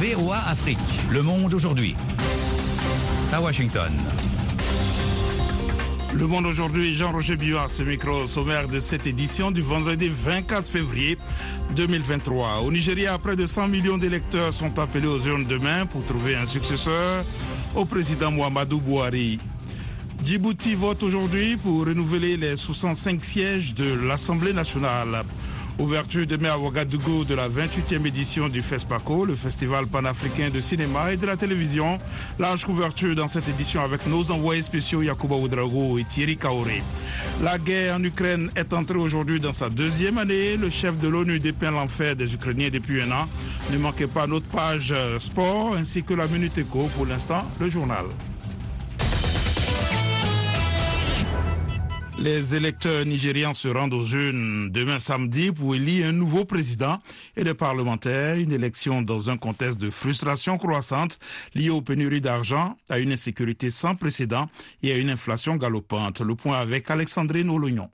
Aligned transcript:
VOA 0.00 0.36
Afrique, 0.48 0.76
le 1.10 1.22
monde 1.22 1.54
aujourd'hui. 1.54 1.96
À 3.32 3.40
Washington. 3.40 3.90
Le 6.12 6.26
monde 6.26 6.44
aujourd'hui, 6.44 6.94
Jean-Roger 6.94 7.36
Billard, 7.36 7.70
ce 7.70 7.82
micro 7.82 8.26
sommaire 8.26 8.68
de 8.68 8.78
cette 8.78 9.06
édition 9.06 9.50
du 9.50 9.62
vendredi 9.62 10.10
24 10.10 10.68
février 10.68 11.16
2023. 11.76 12.58
Au 12.62 12.70
Nigeria, 12.70 13.16
près 13.16 13.36
de 13.36 13.46
100 13.46 13.68
millions 13.68 13.96
d'électeurs 13.96 14.52
sont 14.52 14.78
appelés 14.78 15.06
aux 15.08 15.20
urnes 15.20 15.46
demain 15.46 15.86
pour 15.86 16.04
trouver 16.04 16.36
un 16.36 16.44
successeur 16.44 17.24
au 17.74 17.86
président 17.86 18.30
Muhammadu 18.30 18.76
Buhari. 18.78 19.38
Djibouti 20.22 20.74
vote 20.74 21.02
aujourd'hui 21.04 21.56
pour 21.56 21.86
renouveler 21.86 22.36
les 22.36 22.56
65 22.56 23.24
sièges 23.24 23.74
de 23.74 23.94
l'Assemblée 24.06 24.52
nationale. 24.52 25.22
Ouverture 25.78 26.26
demain 26.26 26.52
à 26.52 26.58
Ouagadougou 26.58 27.24
de 27.24 27.34
la 27.34 27.50
28e 27.50 28.06
édition 28.06 28.48
du 28.48 28.62
FESPACO, 28.62 29.26
le 29.26 29.34
festival 29.34 29.86
panafricain 29.86 30.48
de 30.48 30.58
cinéma 30.58 31.12
et 31.12 31.18
de 31.18 31.26
la 31.26 31.36
télévision. 31.36 31.98
Large 32.38 32.64
couverture 32.64 33.14
dans 33.14 33.28
cette 33.28 33.46
édition 33.46 33.82
avec 33.82 34.06
nos 34.06 34.30
envoyés 34.30 34.62
spéciaux 34.62 35.02
Yacouba 35.02 35.36
Oudrago 35.36 35.98
et 35.98 36.04
Thierry 36.04 36.38
Kaoré. 36.38 36.82
La 37.42 37.58
guerre 37.58 37.96
en 37.96 38.04
Ukraine 38.04 38.50
est 38.56 38.72
entrée 38.72 38.98
aujourd'hui 38.98 39.38
dans 39.38 39.52
sa 39.52 39.68
deuxième 39.68 40.16
année. 40.16 40.56
Le 40.56 40.70
chef 40.70 40.96
de 40.96 41.08
l'ONU 41.08 41.40
dépeint 41.40 41.70
l'enfer 41.70 42.16
des 42.16 42.32
Ukrainiens 42.32 42.70
depuis 42.72 43.02
un 43.02 43.12
an. 43.12 43.28
Ne 43.70 43.76
manquez 43.76 44.06
pas 44.06 44.26
notre 44.26 44.46
page 44.46 44.94
sport 45.18 45.76
ainsi 45.76 46.02
que 46.02 46.14
la 46.14 46.26
Minute 46.26 46.56
Éco. 46.56 46.88
Pour 46.96 47.04
l'instant, 47.04 47.42
le 47.60 47.68
journal. 47.68 48.06
Les 52.18 52.54
électeurs 52.54 53.04
nigérians 53.04 53.52
se 53.52 53.68
rendent 53.68 53.92
aux 53.92 54.06
urnes 54.06 54.70
demain 54.70 54.98
samedi 54.98 55.52
pour 55.52 55.74
élire 55.74 56.08
un 56.08 56.12
nouveau 56.12 56.46
président 56.46 56.98
et 57.36 57.44
des 57.44 57.52
parlementaires. 57.52 58.36
Une 58.36 58.52
élection 58.52 59.02
dans 59.02 59.28
un 59.28 59.36
contexte 59.36 59.78
de 59.78 59.90
frustration 59.90 60.56
croissante 60.56 61.18
liée 61.54 61.68
aux 61.68 61.82
pénuries 61.82 62.22
d'argent, 62.22 62.78
à 62.88 63.00
une 63.00 63.12
insécurité 63.12 63.70
sans 63.70 63.94
précédent 63.94 64.48
et 64.82 64.92
à 64.92 64.96
une 64.96 65.10
inflation 65.10 65.56
galopante. 65.56 66.22
Le 66.22 66.34
point 66.34 66.58
avec 66.58 66.90
Alexandrine 66.90 67.50
Olognon. 67.50 67.90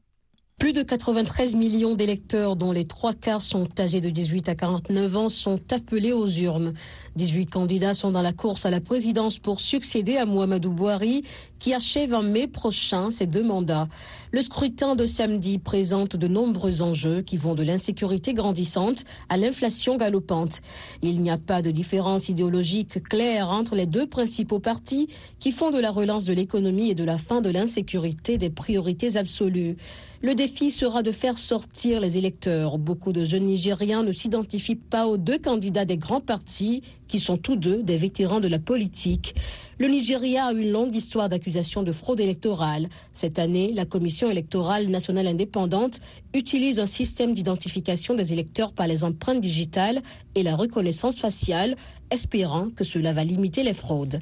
Plus 0.63 0.73
de 0.73 0.85
93 0.85 1.57
millions 1.57 1.97
d'électeurs, 1.97 2.55
dont 2.55 2.71
les 2.71 2.85
trois 2.85 3.15
quarts 3.15 3.43
sont 3.43 3.67
âgés 3.81 4.01
de 4.01 4.11
18 4.11 4.49
à 4.49 4.55
49 4.55 5.17
ans, 5.17 5.29
sont 5.29 5.59
appelés 5.73 6.13
aux 6.13 6.29
urnes. 6.29 6.73
18 7.17 7.47
candidats 7.47 7.95
sont 7.95 8.13
dans 8.13 8.23
la 8.23 8.33
course 8.33 8.65
à 8.65 8.71
la 8.71 8.81
présidence 8.81 9.41
pour 9.41 9.61
succéder 9.61 10.19
à 10.19 10.25
Mohamedou 10.25 10.71
Bouhari, 10.71 11.25
qui 11.59 11.75
achève 11.75 12.15
en 12.15 12.23
mai 12.23 12.47
prochain 12.47 13.11
ses 13.11 13.27
deux 13.27 13.43
mandats. 13.43 13.89
Le 14.31 14.41
scrutin 14.41 14.95
de 14.95 15.05
samedi 15.05 15.59
présente 15.59 16.15
de 16.15 16.29
nombreux 16.29 16.81
enjeux 16.81 17.23
qui 17.23 17.37
vont 17.37 17.57
de 17.57 17.65
l'insécurité 17.65 18.33
grandissante 18.33 19.03
à 19.29 19.39
l'inflation 19.39 19.97
galopante. 19.97 20.61
Il 21.03 21.21
n'y 21.23 21.31
a 21.31 21.39
pas 21.39 21.63
de 21.63 21.73
différence 21.73 22.29
idéologique 22.29 23.03
claire 23.03 23.51
entre 23.51 23.75
les 23.75 23.87
deux 23.87 24.07
principaux 24.07 24.61
partis 24.61 25.09
qui 25.41 25.51
font 25.51 25.73
de 25.73 25.81
la 25.81 25.91
relance 25.91 26.25
de 26.25 26.33
l'économie 26.33 26.91
et 26.91 26.95
de 26.95 27.03
la 27.03 27.19
fin 27.19 27.41
de 27.41 27.51
l'insécurité 27.51 28.39
des 28.39 28.51
priorités 28.51 29.17
absolues. 29.17 29.77
Le 30.25 30.37
défi 30.37 30.71
sera 30.71 31.03
de 31.03 31.11
faire 31.11 31.37
sortir 31.37 32.01
les 32.01 32.17
électeurs. 32.17 32.79
Beaucoup 32.79 33.13
de 33.13 33.25
jeunes 33.25 33.47
Nigériens 33.47 34.05
ne 34.05 34.13
s'identifient 34.13 34.77
pas 34.77 35.09
aux 35.09 35.17
deux 35.17 35.37
candidats 35.37 35.85
des 35.85 35.97
grands 35.97 36.21
partis 36.21 36.83
qui 37.09 37.19
sont 37.19 37.37
tous 37.37 37.57
deux 37.57 37.83
des 37.83 37.97
vétérans 37.97 38.39
de 38.39 38.47
la 38.47 38.61
politique. 38.61 39.35
Le 39.79 39.89
Nigeria 39.89 40.47
a 40.47 40.53
une 40.53 40.71
longue 40.71 40.95
histoire 40.95 41.29
d'accusations 41.29 41.83
de 41.83 41.91
fraude 41.91 42.21
électorale. 42.21 42.89
Cette 43.11 43.41
année, 43.41 43.73
la 43.73 43.85
Commission 43.85 44.31
électorale 44.31 44.87
nationale 44.91 45.27
indépendante 45.27 45.99
utilise 46.35 46.79
un 46.79 46.87
système 46.87 47.35
d'identification 47.35 48.15
des 48.15 48.33
électeurs 48.33 48.75
par 48.75 48.87
les 48.87 49.03
empreintes 49.03 49.41
digitales 49.41 50.03
et 50.37 50.45
la 50.45 50.55
reconnaissance 50.55 51.19
faciale, 51.19 51.75
espérant 52.13 52.69
que 52.71 52.85
cela 52.85 53.13
va 53.13 53.25
limiter 53.25 53.65
les 53.65 53.75
fraudes. 53.75 54.21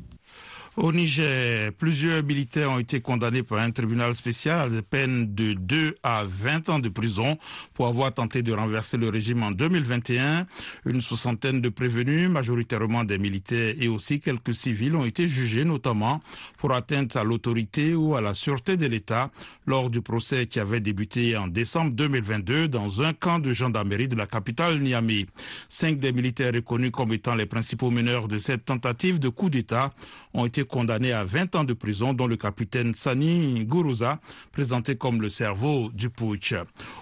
Au 0.76 0.92
Niger, 0.92 1.72
plusieurs 1.72 2.22
militaires 2.22 2.70
ont 2.70 2.78
été 2.78 3.00
condamnés 3.00 3.42
par 3.42 3.58
un 3.58 3.72
tribunal 3.72 4.14
spécial 4.14 4.60
à 4.60 4.68
des 4.68 4.82
peines 4.82 5.34
de 5.34 5.54
2 5.54 5.96
à 6.04 6.24
20 6.24 6.68
ans 6.68 6.78
de 6.78 6.88
prison 6.88 7.36
pour 7.74 7.88
avoir 7.88 8.14
tenté 8.14 8.42
de 8.42 8.52
renverser 8.52 8.96
le 8.96 9.08
régime 9.08 9.42
en 9.42 9.50
2021. 9.50 10.46
Une 10.86 11.00
soixantaine 11.00 11.60
de 11.60 11.70
prévenus, 11.70 12.30
majoritairement 12.30 13.02
des 13.02 13.18
militaires 13.18 13.74
et 13.80 13.88
aussi 13.88 14.20
quelques 14.20 14.54
civils, 14.54 14.94
ont 14.94 15.04
été 15.04 15.26
jugés 15.26 15.64
notamment 15.64 16.22
pour 16.56 16.72
atteinte 16.72 17.16
à 17.16 17.24
l'autorité 17.24 17.94
ou 17.94 18.14
à 18.14 18.20
la 18.20 18.32
sûreté 18.32 18.76
de 18.76 18.86
l'État 18.86 19.32
lors 19.66 19.90
du 19.90 20.02
procès 20.02 20.46
qui 20.46 20.60
avait 20.60 20.78
débuté 20.80 21.36
en 21.36 21.48
décembre 21.48 21.90
2022 21.96 22.68
dans 22.68 23.02
un 23.02 23.12
camp 23.12 23.40
de 23.40 23.52
gendarmerie 23.52 24.06
de 24.06 24.14
la 24.14 24.28
capitale 24.28 24.78
Niamey. 24.78 25.26
Cinq 25.68 25.98
des 25.98 26.12
militaires 26.12 26.54
reconnus 26.54 26.92
comme 26.92 27.12
étant 27.12 27.34
les 27.34 27.46
principaux 27.46 27.90
meneurs 27.90 28.28
de 28.28 28.38
cette 28.38 28.64
tentative 28.66 29.18
de 29.18 29.28
coup 29.28 29.50
d'État 29.50 29.90
ont 30.32 30.46
été 30.46 30.59
condamné 30.64 31.12
à 31.12 31.24
20 31.24 31.56
ans 31.56 31.64
de 31.64 31.72
prison, 31.72 32.12
dont 32.12 32.26
le 32.26 32.36
capitaine 32.36 32.94
Sani 32.94 33.64
Gourouza, 33.64 34.20
présenté 34.52 34.96
comme 34.96 35.20
le 35.20 35.28
cerveau 35.30 35.90
du 35.92 36.10
putsch. 36.10 36.54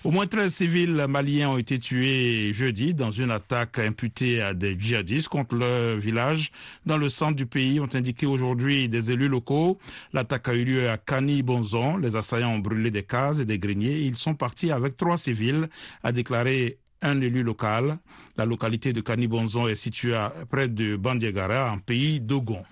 Au 0.05 0.11
moins 0.11 0.27
13 0.27 0.53
civils 0.53 1.07
maliens 1.09 1.51
ont 1.51 1.59
été 1.59 1.79
tués 1.79 2.53
jeudi 2.53 2.95
dans 2.95 3.11
une 3.11 3.31
attaque 3.31 3.79
imputée 3.79 4.43
à 4.43 4.55
des 4.55 4.79
djihadistes 4.79 5.29
contre 5.29 5.57
leur 5.57 5.97
village 5.97 6.51
dans 6.87 6.97
le 6.97 7.09
centre 7.09 7.37
du 7.37 7.47
pays, 7.47 7.81
ont 7.81 7.89
indiqué 7.95 8.27
aujourd'hui 8.27 8.89
des 8.89 9.11
élus 9.11 9.29
locaux. 9.29 9.79
L'attaque 10.13 10.49
a 10.49 10.55
eu 10.55 10.65
lieu 10.65 10.91
à 10.91 10.99
Kani 10.99 11.43
Bonzon. 11.43 11.97
Les 11.97 12.17
assaillants 12.17 12.55
ont 12.55 12.59
brûlé 12.59 12.91
des 12.91 13.03
cases 13.03 13.39
et 13.39 13.45
des 13.45 13.59
greniers. 13.59 14.01
Ils 14.01 14.17
sont 14.17 14.35
partis 14.35 14.71
avec 14.71 14.97
trois 14.97 15.17
civils, 15.17 15.69
a 16.03 16.13
déclaré 16.13 16.79
un 17.03 17.21
élu 17.21 17.43
local. 17.43 17.99
La 18.37 18.45
localité 18.45 18.93
de 18.93 19.27
Bonzon 19.27 19.69
est 19.69 19.75
située 19.75 20.19
près 20.51 20.69
de 20.69 20.97
Bandiagara, 20.97 21.73
en 21.73 21.79
pays 21.79 22.21
d'Ogon. 22.21 22.63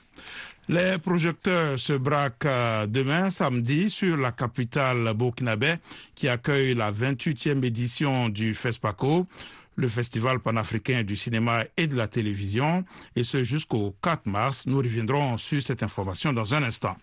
Les 0.68 0.98
projecteurs 0.98 1.78
se 1.78 1.92
braquent 1.92 2.88
demain 2.88 3.30
samedi 3.30 3.88
sur 3.88 4.16
la 4.16 4.32
capitale 4.32 5.14
burkinabé 5.14 5.74
qui 6.16 6.28
accueille 6.28 6.74
la 6.74 6.90
28e 6.90 7.64
édition 7.64 8.28
du 8.28 8.52
FESPACO 8.52 9.28
le 9.76 9.88
Festival 9.88 10.40
panafricain 10.40 11.04
du 11.04 11.16
cinéma 11.16 11.64
et 11.76 11.86
de 11.86 11.94
la 11.94 12.08
télévision, 12.08 12.84
et 13.14 13.24
ce 13.24 13.44
jusqu'au 13.44 13.94
4 14.02 14.26
mars. 14.26 14.64
Nous 14.66 14.78
reviendrons 14.78 15.36
sur 15.36 15.62
cette 15.62 15.82
information 15.82 16.32
dans 16.32 16.54
un 16.54 16.62
instant. 16.62 16.96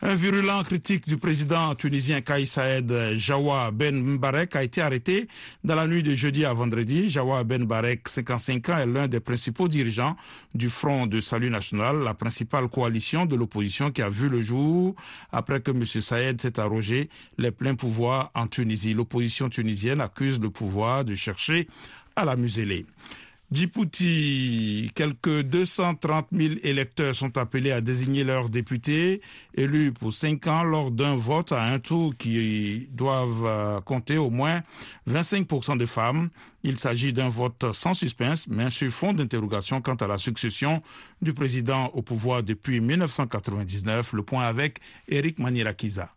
Un 0.00 0.14
virulent 0.14 0.62
critique 0.62 1.08
du 1.08 1.16
président 1.16 1.74
tunisien 1.74 2.20
Kais 2.20 2.44
Saed 2.44 2.92
Jawa 3.16 3.70
Ben 3.72 3.94
Mbarek 4.16 4.56
a 4.56 4.62
été 4.62 4.80
arrêté 4.80 5.28
dans 5.64 5.74
la 5.74 5.86
nuit 5.86 6.02
de 6.02 6.14
jeudi 6.14 6.44
à 6.44 6.52
vendredi. 6.52 7.10
Jawa 7.10 7.42
Ben 7.44 7.64
Mbarek, 7.64 8.08
55 8.08 8.68
ans, 8.68 8.78
est 8.78 8.86
l'un 8.86 9.08
des 9.08 9.20
principaux 9.20 9.68
dirigeants 9.68 10.16
du 10.54 10.70
Front 10.70 11.06
de 11.06 11.20
Salut 11.20 11.50
National, 11.50 11.98
la 12.02 12.14
principale 12.14 12.68
coalition 12.68 13.26
de 13.26 13.36
l'opposition 13.36 13.90
qui 13.90 14.02
a 14.02 14.08
vu 14.08 14.28
le 14.28 14.40
jour 14.40 14.94
après 15.32 15.60
que 15.60 15.70
M. 15.70 15.84
Saed 15.84 16.40
s'est 16.40 16.60
arrogé 16.60 17.08
les 17.38 17.50
pleins 17.50 17.74
pouvoirs 17.74 18.30
en 18.34 18.46
Tunisie. 18.46 18.94
L'opposition 18.94 19.48
tunisienne 19.48 20.00
accuse 20.00 20.38
le 20.40 20.50
pouvoir 20.50 21.04
de 21.04 21.14
chercher 21.14 21.66
à 22.16 22.24
la 22.24 22.36
muselée. 22.36 22.86
Djibouti, 23.52 24.90
quelques 24.94 25.42
230 25.42 26.26
000 26.32 26.54
électeurs 26.64 27.14
sont 27.14 27.36
appelés 27.38 27.70
à 27.70 27.80
désigner 27.80 28.24
leurs 28.24 28.48
députés 28.48 29.20
élus 29.54 29.92
pour 29.92 30.12
cinq 30.12 30.46
ans 30.46 30.64
lors 30.64 30.90
d'un 30.90 31.14
vote 31.14 31.52
à 31.52 31.62
un 31.62 31.78
tour 31.78 32.16
qui 32.16 32.88
doivent 32.90 33.44
euh, 33.44 33.80
compter 33.82 34.16
au 34.16 34.30
moins 34.30 34.62
25% 35.08 35.78
de 35.78 35.86
femmes. 35.86 36.30
Il 36.64 36.78
s'agit 36.78 37.12
d'un 37.12 37.28
vote 37.28 37.70
sans 37.72 37.94
suspense, 37.94 38.48
mais 38.48 38.70
sur 38.70 38.90
fond 38.90 39.12
d'interrogation 39.12 39.80
quant 39.80 39.94
à 39.94 40.06
la 40.06 40.18
succession 40.18 40.82
du 41.22 41.34
président 41.34 41.90
au 41.94 42.02
pouvoir 42.02 42.42
depuis 42.42 42.80
1999. 42.80 44.14
Le 44.14 44.22
point 44.22 44.46
avec 44.46 44.78
Eric 45.06 45.38
Manirakiza. 45.38 46.10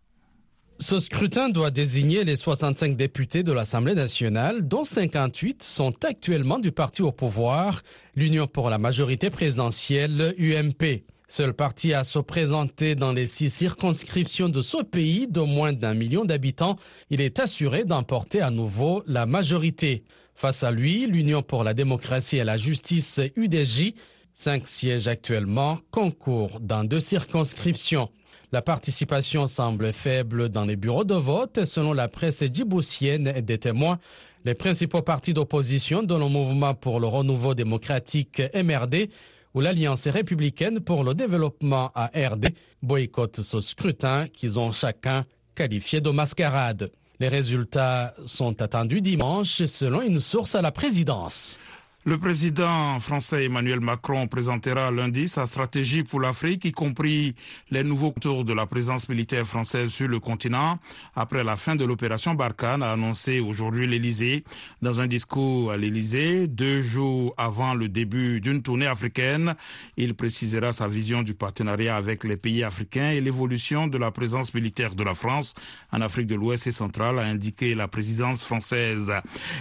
Ce 0.79 0.99
scrutin 0.99 1.49
doit 1.49 1.71
désigner 1.71 2.23
les 2.23 2.35
65 2.35 2.95
députés 2.95 3.41
de 3.41 3.51
l'Assemblée 3.51 3.95
nationale, 3.95 4.67
dont 4.67 4.83
58 4.83 5.63
sont 5.63 5.93
actuellement 6.05 6.59
du 6.59 6.71
parti 6.71 7.01
au 7.01 7.11
pouvoir, 7.11 7.81
l'Union 8.15 8.45
pour 8.45 8.69
la 8.69 8.77
majorité 8.77 9.31
présidentielle, 9.31 10.35
UMP. 10.37 11.03
Seul 11.27 11.53
parti 11.53 11.93
à 11.93 12.03
se 12.03 12.19
présenter 12.19 12.93
dans 12.93 13.11
les 13.11 13.25
six 13.25 13.49
circonscriptions 13.49 14.49
de 14.49 14.61
ce 14.61 14.83
pays 14.83 15.27
de 15.27 15.41
moins 15.41 15.73
d'un 15.73 15.95
million 15.95 16.25
d'habitants, 16.25 16.77
il 17.09 17.21
est 17.21 17.39
assuré 17.39 17.83
d'emporter 17.83 18.41
à 18.41 18.51
nouveau 18.51 19.03
la 19.07 19.25
majorité. 19.25 20.03
Face 20.35 20.63
à 20.63 20.69
lui, 20.69 21.07
l'Union 21.07 21.41
pour 21.41 21.63
la 21.63 21.73
démocratie 21.73 22.37
et 22.37 22.43
la 22.43 22.57
justice 22.57 23.19
UDJ, 23.35 23.93
cinq 24.33 24.67
sièges 24.67 25.07
actuellement, 25.07 25.79
concourent 25.89 26.59
dans 26.59 26.83
deux 26.83 26.99
circonscriptions. 26.99 28.09
La 28.53 28.61
participation 28.61 29.47
semble 29.47 29.91
faible 29.91 30.47
dans 30.47 30.63
les 30.63 30.77
bureaux 30.77 31.03
de 31.03 31.15
vote. 31.15 31.65
Selon 31.65 31.91
la 31.91 32.07
presse 32.07 32.45
djiboutienne 32.45 33.27
et 33.35 33.41
des 33.41 33.57
témoins, 33.57 33.99
les 34.45 34.53
principaux 34.53 35.01
partis 35.01 35.33
d'opposition, 35.33 36.01
dont 36.01 36.17
le 36.17 36.29
Mouvement 36.29 36.73
pour 36.73 37.01
le 37.01 37.07
renouveau 37.07 37.53
démocratique 37.53 38.41
MRD 38.55 39.09
ou 39.53 39.59
l'Alliance 39.59 40.07
républicaine 40.07 40.79
pour 40.79 41.03
le 41.03 41.13
développement 41.13 41.91
ARD, 41.93 42.47
boycottent 42.81 43.41
ce 43.41 43.59
scrutin 43.59 44.27
qu'ils 44.29 44.57
ont 44.57 44.71
chacun 44.71 45.25
qualifié 45.53 45.99
de 45.99 46.09
mascarade. 46.09 46.89
Les 47.19 47.27
résultats 47.27 48.13
sont 48.25 48.61
attendus 48.61 49.01
dimanche 49.01 49.65
selon 49.65 50.01
une 50.01 50.21
source 50.21 50.55
à 50.55 50.61
la 50.61 50.71
présidence. 50.71 51.59
Le 52.07 52.17
président 52.17 52.97
français 53.01 53.43
Emmanuel 53.43 53.81
Macron 53.81 54.27
présentera 54.27 54.91
lundi 54.91 55.27
sa 55.27 55.45
stratégie 55.45 56.03
pour 56.03 56.21
l'Afrique, 56.21 56.63
y 56.63 56.71
compris 56.71 57.35
les 57.69 57.83
nouveaux 57.83 58.13
tours 58.21 58.45
de 58.45 58.53
la 58.53 58.65
présence 58.65 59.09
militaire 59.09 59.45
française 59.45 59.89
sur 59.89 60.07
le 60.07 60.21
continent. 60.21 60.79
Après 61.17 61.43
la 61.43 61.57
fin 61.57 61.75
de 61.75 61.83
l'opération 61.83 62.33
Barkhane, 62.33 62.81
a 62.81 62.93
annoncé 62.93 63.41
aujourd'hui 63.41 63.87
l'Elysée 63.87 64.45
dans 64.81 65.01
un 65.01 65.07
discours 65.07 65.73
à 65.73 65.75
l'Elysée, 65.75 66.47
deux 66.47 66.79
jours 66.79 67.33
avant 67.35 67.73
le 67.73 67.89
début 67.89 68.39
d'une 68.39 68.61
tournée 68.61 68.87
africaine. 68.87 69.55
Il 69.97 70.13
précisera 70.15 70.71
sa 70.71 70.87
vision 70.87 71.23
du 71.23 71.33
partenariat 71.33 71.97
avec 71.97 72.23
les 72.23 72.37
pays 72.37 72.63
africains 72.63 73.09
et 73.09 73.19
l'évolution 73.19 73.87
de 73.87 73.97
la 73.97 74.11
présence 74.11 74.53
militaire 74.53 74.95
de 74.95 75.03
la 75.03 75.13
France 75.13 75.55
en 75.91 75.99
Afrique 75.99 76.27
de 76.27 76.35
l'Ouest 76.35 76.67
et 76.67 76.71
centrale, 76.71 77.19
a 77.19 77.23
indiqué 77.23 77.75
la 77.75 77.89
présidence 77.89 78.45
française. 78.45 79.11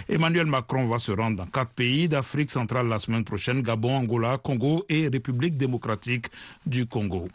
Emmanuel 0.07 0.45
Macron 0.45 0.87
va 0.87 0.97
se 0.97 1.11
rendre 1.11 1.35
dans 1.35 1.45
quatre 1.45 1.71
pays 1.71 2.07
d'Afrique 2.07 2.36
centrale 2.45 2.87
la 2.87 2.99
semaine 2.99 3.23
prochaine, 3.23 3.61
Gabon, 3.61 3.95
Angola, 3.95 4.37
Congo 4.37 4.85
et 4.89 5.07
République 5.07 5.57
démocratique 5.57 6.27
du 6.65 6.85
Congo. 6.85 7.27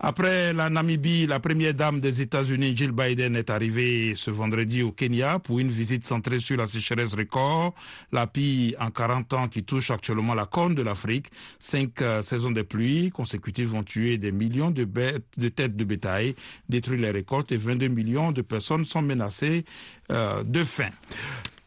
Après 0.00 0.52
la 0.52 0.70
Namibie, 0.70 1.26
la 1.26 1.40
première 1.40 1.74
dame 1.74 2.00
des 2.00 2.22
États-Unis, 2.22 2.76
Jill 2.76 2.92
Biden, 2.92 3.36
est 3.36 3.50
arrivée 3.50 4.14
ce 4.14 4.30
vendredi 4.30 4.82
au 4.82 4.92
Kenya 4.92 5.38
pour 5.38 5.58
une 5.58 5.70
visite 5.70 6.04
centrée 6.04 6.40
sur 6.40 6.56
la 6.56 6.66
sécheresse 6.66 7.14
record, 7.14 7.74
la 8.12 8.26
pire 8.26 8.76
en 8.80 8.90
40 8.90 9.32
ans 9.34 9.48
qui 9.48 9.62
touche 9.62 9.90
actuellement 9.90 10.34
la 10.34 10.46
corne 10.46 10.74
de 10.74 10.82
l'Afrique. 10.82 11.26
Cinq 11.58 12.00
euh, 12.02 12.22
saisons 12.22 12.50
de 12.50 12.62
pluie 12.62 13.10
consécutives 13.10 13.68
vont 13.68 13.82
tuer 13.82 14.18
des 14.18 14.32
millions 14.32 14.70
de, 14.70 14.84
bêtes, 14.84 15.24
de 15.38 15.48
têtes 15.48 15.76
de 15.76 15.84
bétail, 15.84 16.34
détruire 16.68 17.00
les 17.00 17.10
récoltes 17.10 17.52
et 17.52 17.56
22 17.56 17.88
millions 17.88 18.32
de 18.32 18.42
personnes 18.42 18.84
sont 18.84 19.02
menacées 19.02 19.64
euh, 20.10 20.42
de 20.42 20.64
faim. 20.64 20.90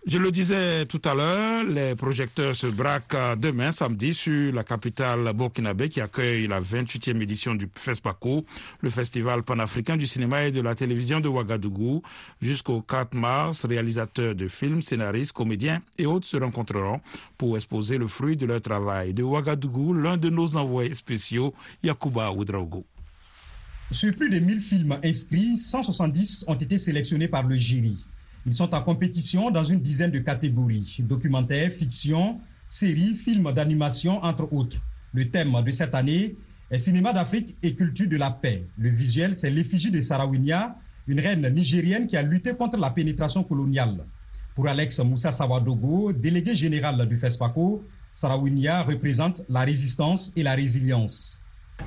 Je 0.07 0.17
le 0.17 0.31
disais 0.31 0.85
tout 0.85 1.01
à 1.03 1.13
l'heure, 1.13 1.65
les 1.65 1.93
projecteurs 1.93 2.55
se 2.55 2.67
braquent 2.67 3.37
demain, 3.37 3.73
samedi, 3.73 4.13
sur 4.13 4.53
la 4.53 4.63
capitale 4.63 5.33
burkinabé 5.33 5.89
qui 5.89 5.99
accueille 5.99 6.47
la 6.47 6.61
28e 6.61 7.21
édition 7.21 7.53
du 7.53 7.69
FESPACO, 7.75 8.45
le 8.79 8.89
festival 8.89 9.43
panafricain 9.43 9.97
du 9.97 10.07
cinéma 10.07 10.45
et 10.45 10.51
de 10.51 10.61
la 10.61 10.73
télévision 10.73 11.19
de 11.19 11.27
Ouagadougou. 11.27 12.01
Jusqu'au 12.41 12.81
4 12.81 13.13
mars, 13.13 13.65
réalisateurs 13.65 14.35
de 14.35 14.47
films, 14.47 14.81
scénaristes, 14.81 15.33
comédiens 15.33 15.81
et 15.97 16.05
autres 16.05 16.27
se 16.27 16.37
rencontreront 16.37 17.01
pour 17.37 17.57
exposer 17.57 17.97
le 17.97 18.07
fruit 18.07 18.37
de 18.37 18.45
leur 18.45 18.61
travail. 18.61 19.13
De 19.13 19.21
Ouagadougou, 19.21 19.93
l'un 19.93 20.15
de 20.15 20.29
nos 20.29 20.55
envoyés 20.55 20.95
spéciaux, 20.95 21.53
Yakuba 21.83 22.31
Oudraogo. 22.31 22.85
Sur 23.91 24.15
plus 24.15 24.29
de 24.29 24.39
1000 24.39 24.59
films 24.61 24.97
inscrits, 25.03 25.57
170 25.57 26.45
ont 26.47 26.55
été 26.55 26.77
sélectionnés 26.77 27.27
par 27.27 27.43
le 27.43 27.57
jury. 27.57 27.97
Ils 28.45 28.55
sont 28.55 28.73
en 28.73 28.81
compétition 28.81 29.51
dans 29.51 29.63
une 29.63 29.79
dizaine 29.79 30.11
de 30.11 30.19
catégories, 30.19 30.97
documentaires, 30.99 31.71
fiction, 31.71 32.39
séries, 32.69 33.15
films 33.15 33.51
d'animation, 33.53 34.23
entre 34.23 34.47
autres. 34.53 34.81
Le 35.13 35.29
thème 35.29 35.53
de 35.65 35.71
cette 35.71 35.95
année 35.95 36.35
est 36.71 36.77
Cinéma 36.77 37.11
d'Afrique 37.13 37.57
et 37.63 37.75
culture 37.75 38.07
de 38.07 38.17
la 38.17 38.31
paix. 38.31 38.67
Le 38.77 38.89
visuel, 38.89 39.35
c'est 39.35 39.49
l'effigie 39.49 39.91
de 39.91 40.01
Sarawinia, 40.01 40.75
une 41.07 41.19
reine 41.19 41.47
nigérienne 41.49 42.07
qui 42.07 42.15
a 42.15 42.21
lutté 42.21 42.53
contre 42.53 42.77
la 42.77 42.91
pénétration 42.91 43.43
coloniale. 43.43 44.05
Pour 44.55 44.67
Alex 44.67 44.99
Moussa 44.99 45.31
Sawadogo, 45.31 46.13
délégué 46.13 46.55
général 46.55 47.07
du 47.07 47.15
FESPACO, 47.15 47.83
Sarawinia 48.13 48.83
représente 48.83 49.41
la 49.49 49.61
résistance 49.61 50.31
et 50.35 50.43
la 50.43 50.53
résilience. 50.53 51.41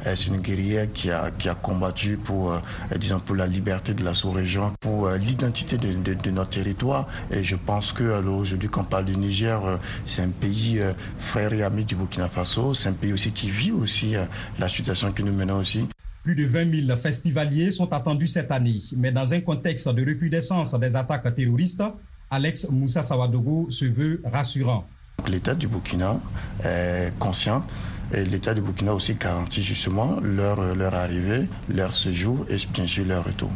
Euh, 0.07 0.15
c'est 0.17 0.27
une 0.29 0.41
guerrière 0.41 0.93
qui 0.93 1.11
a, 1.11 1.31
qui 1.31 1.49
a 1.49 1.55
combattu 1.55 2.17
pour, 2.17 2.53
euh, 2.53 2.59
disons, 2.99 3.21
pour 3.21 3.37
la 3.37 3.47
liberté 3.47 3.95
de 3.95 4.03
la 4.05 4.15
sous-région, 4.15 4.73
pour 4.81 5.07
euh, 5.07 5.17
l'identité 5.17 5.79
de, 5.79 5.93
de, 6.15 6.31
notre 6.31 6.51
territoire. 6.51 7.07
Et 7.31 7.43
je 7.43 7.57
pense 7.57 7.93
que 7.93 8.03
aujourd'hui, 8.27 8.69
quand 8.69 8.83
on 8.83 8.85
parle 8.85 9.05
du 9.07 9.17
Niger, 9.17 9.61
c'est 10.07 10.23
un 10.23 10.31
pays 10.31 10.81
frère 11.21 11.53
et 11.53 11.63
ami 11.63 11.85
du 11.85 11.95
Burkina 11.95 12.29
Faso. 12.29 12.75
C'est 12.75 12.89
un 12.89 12.93
pays 12.95 13.13
aussi 13.13 13.33
qui 13.33 13.51
vit 13.51 13.73
aussi 13.73 14.15
la 14.59 14.69
situation 14.69 15.13
que 15.13 15.23
nous 15.23 15.33
menons 15.33 15.57
aussi. 15.59 15.87
Plus 16.23 16.35
de 16.35 16.45
20 16.45 16.87
000 16.87 16.97
festivaliers 16.97 17.71
sont 17.71 17.93
attendus 17.93 18.29
cette 18.29 18.51
année, 18.53 18.81
mais 18.97 19.11
dans 19.13 19.33
un 19.33 19.41
contexte 19.41 19.89
de 19.89 20.07
recrudescence 20.07 20.73
des 20.79 20.95
attaques 20.97 21.35
terroristes, 21.35 21.83
Alex 22.31 22.69
Moussa 22.71 23.03
Sawadogo 23.03 23.69
se 23.71 23.85
veut 23.85 24.23
rassurant. 24.25 24.87
L'État 25.29 25.55
du 25.55 25.69
Burkina 25.69 26.19
est 26.65 27.13
conscient 27.19 27.65
l'État 28.13 28.55
du 28.55 28.61
Burkina 28.61 28.95
aussi 28.95 29.15
garantit 29.15 29.63
justement 29.63 30.21
leur, 30.21 30.75
leur 30.75 30.95
arrivée, 30.95 31.49
leur 31.69 31.95
séjour 31.95 32.45
et 32.49 32.57
bien 32.73 32.87
sûr 32.87 33.07
leur 33.07 33.25
retour. 33.25 33.51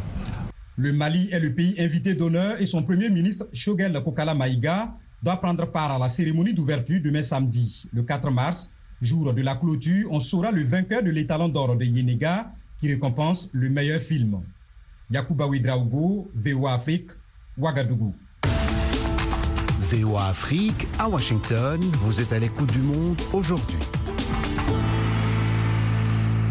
Le 0.77 0.93
Mali 0.93 1.29
est 1.31 1.39
le 1.39 1.53
pays 1.53 1.75
invité 1.79 2.13
d'honneur 2.13 2.61
et 2.61 2.65
son 2.65 2.83
premier 2.83 3.09
ministre, 3.09 3.47
Shogel 3.51 3.99
Kokala 4.03 4.33
Maïga, 4.33 4.93
doit 5.23 5.37
prendre 5.37 5.65
part 5.65 5.91
à 5.91 5.97
la 5.97 6.09
cérémonie 6.09 6.53
d'ouverture 6.53 7.01
demain 7.03 7.23
samedi. 7.23 7.83
Le 7.91 8.03
4 8.03 8.29
mars, 8.29 8.71
jour 9.01 9.33
de 9.33 9.41
la 9.41 9.55
clôture, 9.55 10.07
on 10.11 10.19
saura 10.19 10.51
le 10.51 10.63
vainqueur 10.63 11.01
de 11.01 11.09
l'étalon 11.09 11.49
d'or 11.49 11.75
de 11.75 11.85
Yenega 11.85 12.51
qui 12.79 12.91
récompense 12.91 13.49
le 13.53 13.69
meilleur 13.69 13.99
film. 13.99 14.41
Yakuba 15.09 15.47
Widraogo, 15.47 16.29
VOA 16.35 16.73
Afrique, 16.73 17.09
Ouagadougou. 17.57 18.13
VOA 19.79 20.27
Afrique, 20.27 20.87
à 20.99 21.07
Washington, 21.07 21.79
vous 22.01 22.19
êtes 22.19 22.33
à 22.33 22.39
l'écoute 22.39 22.71
du 22.71 22.79
monde 22.79 23.19
aujourd'hui. 23.33 23.79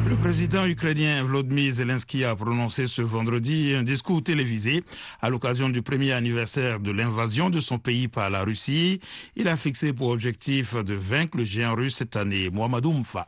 Le 0.08 0.14
président 0.14 0.64
ukrainien 0.64 1.24
Volodymyr 1.24 1.72
Zelensky 1.72 2.24
a 2.24 2.36
prononcé 2.36 2.86
ce 2.86 3.02
vendredi 3.02 3.74
un 3.74 3.82
discours 3.82 4.22
télévisé 4.22 4.84
à 5.20 5.30
l'occasion 5.30 5.68
du 5.68 5.82
premier 5.82 6.12
anniversaire 6.12 6.78
de 6.78 6.92
l'invasion 6.92 7.50
de 7.50 7.58
son 7.58 7.78
pays 7.80 8.06
par 8.06 8.30
la 8.30 8.44
Russie. 8.44 9.00
Il 9.34 9.48
a 9.48 9.56
fixé 9.56 9.92
pour 9.92 10.10
objectif 10.10 10.76
de 10.76 10.94
vaincre 10.94 11.38
le 11.38 11.44
géant 11.44 11.74
russe 11.74 11.96
cette 11.96 12.14
année, 12.14 12.50
Mohamed 12.50 12.86
Oumfa. 12.86 13.26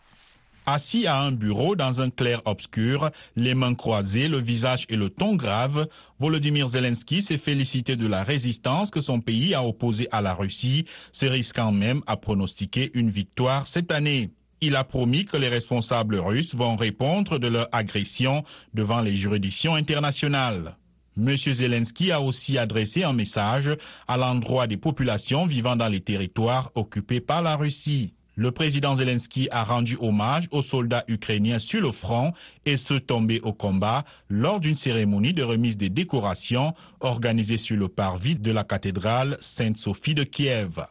Assis 0.66 1.08
à 1.08 1.20
un 1.20 1.32
bureau 1.32 1.74
dans 1.74 2.00
un 2.00 2.10
clair 2.10 2.42
obscur, 2.44 3.10
les 3.34 3.54
mains 3.54 3.74
croisées, 3.74 4.28
le 4.28 4.38
visage 4.38 4.84
et 4.88 4.96
le 4.96 5.10
ton 5.10 5.34
grave, 5.34 5.88
Volodymyr 6.20 6.68
Zelensky 6.68 7.22
s'est 7.22 7.38
félicité 7.38 7.96
de 7.96 8.06
la 8.06 8.22
résistance 8.22 8.90
que 8.90 9.00
son 9.00 9.20
pays 9.20 9.54
a 9.54 9.64
opposée 9.64 10.08
à 10.12 10.20
la 10.20 10.34
Russie, 10.34 10.84
se 11.10 11.26
risquant 11.26 11.72
même 11.72 12.02
à 12.06 12.16
pronostiquer 12.16 12.92
une 12.94 13.10
victoire 13.10 13.66
cette 13.66 13.90
année. 13.90 14.30
Il 14.60 14.74
a 14.74 14.82
promis 14.82 15.24
que 15.24 15.36
les 15.36 15.48
responsables 15.48 16.16
russes 16.16 16.54
vont 16.54 16.76
répondre 16.76 17.38
de 17.38 17.46
leur 17.46 17.68
agression 17.70 18.42
devant 18.74 19.00
les 19.00 19.16
juridictions 19.16 19.76
internationales. 19.76 20.76
M. 21.16 21.36
Zelensky 21.36 22.12
a 22.12 22.20
aussi 22.20 22.58
adressé 22.58 23.02
un 23.02 23.12
message 23.12 23.70
à 24.06 24.16
l'endroit 24.16 24.66
des 24.66 24.76
populations 24.76 25.46
vivant 25.46 25.76
dans 25.76 25.88
les 25.88 26.00
territoires 26.00 26.70
occupés 26.74 27.20
par 27.20 27.42
la 27.42 27.56
Russie. 27.56 28.14
Le 28.36 28.52
président 28.52 28.94
Zelensky 28.94 29.48
a 29.50 29.64
rendu 29.64 29.96
hommage 30.00 30.46
aux 30.52 30.62
soldats 30.62 31.04
ukrainiens 31.08 31.58
sur 31.58 31.80
le 31.80 31.90
front 31.90 32.32
et 32.66 32.76
ceux 32.76 33.00
tombés 33.00 33.40
au 33.40 33.52
combat 33.52 34.04
lors 34.28 34.60
d'une 34.60 34.76
cérémonie 34.76 35.34
de 35.34 35.42
remise 35.42 35.76
des 35.76 35.90
décorations 35.90 36.72
organisée 37.00 37.58
sur 37.58 37.76
le 37.76 37.88
parvis 37.88 38.36
de 38.36 38.52
la 38.52 38.62
cathédrale 38.62 39.38
Sainte-Sophie 39.40 40.14
de 40.14 40.22
Kiev. 40.22 40.84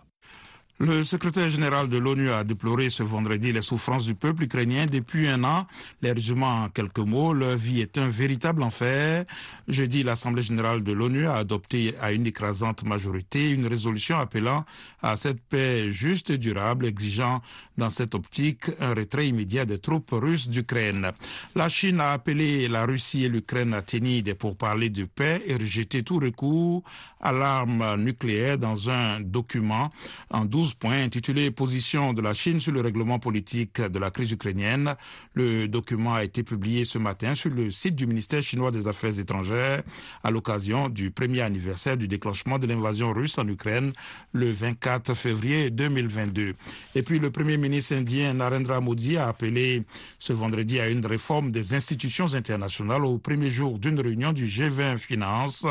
Le 0.80 1.04
secrétaire 1.04 1.50
général 1.50 1.90
de 1.90 1.98
l'ONU 1.98 2.30
a 2.30 2.44
déploré 2.44 2.92
ce 2.92 3.02
vendredi 3.02 3.52
les 3.52 3.64
souffrances 3.64 4.06
du 4.06 4.14
peuple 4.14 4.44
ukrainien 4.44 4.86
depuis 4.86 5.28
un 5.28 5.44
an. 5.44 5.66
Les 6.04 6.12
résumant 6.12 6.66
en 6.66 6.70
quelques 6.70 7.00
mots, 7.00 7.34
leur 7.34 7.56
vie 7.56 7.82
est 7.82 7.98
un 7.98 8.08
véritable 8.08 8.62
enfer. 8.62 9.26
Jeudi, 9.68 10.04
l'Assemblée 10.04 10.44
générale 10.44 10.84
de 10.84 10.92
l'ONU 10.92 11.26
a 11.26 11.38
adopté 11.38 11.96
à 12.00 12.12
une 12.12 12.28
écrasante 12.28 12.84
majorité 12.84 13.50
une 13.50 13.66
résolution 13.66 14.20
appelant 14.20 14.66
à 15.02 15.16
cette 15.16 15.42
paix 15.42 15.92
juste 15.92 16.30
et 16.30 16.38
durable, 16.38 16.86
exigeant 16.86 17.42
dans 17.80 17.90
cette 17.90 18.14
optique 18.14 18.66
un 18.80 18.94
retrait 18.94 19.28
immédiat 19.28 19.66
des 19.66 19.80
troupes 19.80 20.12
russes 20.12 20.48
d'Ukraine. 20.48 21.12
La 21.56 21.70
Chine 21.70 22.00
a 22.00 22.12
appelé 22.12 22.68
la 22.68 22.86
Russie 22.86 23.26
et 23.26 23.30
l'Ukraine 23.30 23.74
à 23.74 23.82
tenir 23.82 24.22
des 24.22 24.36
pourparlers 24.36 24.92
de 24.92 25.06
paix 25.06 25.42
et 25.48 25.56
rejeter 25.56 26.04
tout 26.04 26.20
recours 26.20 26.84
à 27.20 27.32
l'arme 27.32 27.96
nucléaire 27.98 28.60
dans 28.60 28.92
un 28.92 29.22
document 29.22 29.92
en 30.30 30.46
12 30.46 30.67
points 30.74 31.04
intitulé 31.04 31.52
Position 31.52 32.14
de 32.14 32.22
la 32.22 32.34
Chine 32.34 32.60
sur 32.60 32.72
le 32.72 32.82
règlement 32.82 33.20
politique 33.20 33.82
de 33.82 34.00
la 34.00 34.12
crise 34.12 34.32
ukrainienne. 34.32 34.96
Le 35.34 35.68
document 35.68 36.16
a 36.16 36.24
été 36.24 36.44
publié 36.44 36.86
ce 36.86 36.98
matin 36.98 37.36
sur 37.36 37.50
le 37.50 37.72
site 37.72 37.96
du 37.96 38.08
ministère 38.08 38.42
chinois 38.42 38.72
des 38.72 38.88
Affaires 38.88 39.20
étrangères 39.20 39.84
à 40.24 40.32
l'occasion 40.32 40.90
du 40.90 41.12
premier 41.12 41.42
anniversaire 41.42 41.98
du 41.98 42.08
déclenchement 42.08 42.60
de 42.60 42.68
l'invasion 42.68 43.14
russe 43.14 43.38
en 43.38 43.48
Ukraine 43.48 43.94
le 44.34 44.52
24 44.52 45.14
février 45.14 45.70
2022. 45.70 46.54
Et 46.96 47.04
puis 47.04 47.20
le 47.20 47.30
premier 47.32 47.58
ministre 47.58 47.96
indien 47.96 48.34
Narendra 48.34 48.82
Modi 48.82 49.18
a 49.18 49.28
appelé 49.28 49.84
ce 50.20 50.34
vendredi 50.34 50.80
à 50.80 50.90
une 50.90 51.06
réforme 51.06 51.52
des 51.52 51.74
institutions 51.74 52.34
internationales 52.34 53.06
au 53.06 53.18
premier 53.18 53.50
jour 53.50 53.80
d'une 53.80 54.00
réunion 54.00 54.34
du 54.34 54.46
G20 54.46 54.98
Finance 54.98 55.66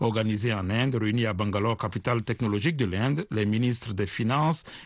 organisée 0.00 0.52
en 0.52 0.70
Inde, 0.70 0.94
réunie 0.96 1.26
à 1.26 1.32
Bangalore, 1.32 1.76
capitale 1.76 2.22
technologique 2.22 2.76
de 2.76 2.84
l'Inde. 2.84 3.26
Les 3.30 3.46
ministres 3.46 3.92
des 3.92 4.06
Finances 4.06 4.35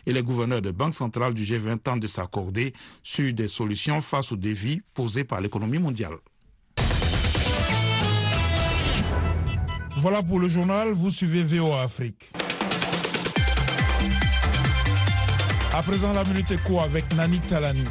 et 0.07 0.13
les 0.13 0.23
gouverneurs 0.23 0.63
de 0.63 0.71
banque 0.71 0.95
centrale 0.95 1.35
du 1.35 1.45
G20 1.45 1.79
tentent 1.79 2.01
de 2.01 2.07
s'accorder 2.07 2.73
sur 3.03 3.33
des 3.33 3.49
solutions 3.49 4.01
face 4.01 4.33
aux 4.33 4.37
défis 4.37 4.83
posés 4.95 5.25
par 5.25 5.41
l'économie 5.41 5.79
mondiale. 5.79 6.17
Voilà 9.97 10.23
pour 10.23 10.39
le 10.39 10.49
journal, 10.49 10.93
vous 10.93 11.11
suivez 11.11 11.43
VOA 11.43 11.83
Afrique. 11.83 12.31
À 15.75 15.83
présent, 15.83 16.13
la 16.13 16.25
minute 16.25 16.51
éco 16.51 16.81
avec 16.81 17.13
Nani 17.15 17.41
Talani. 17.41 17.85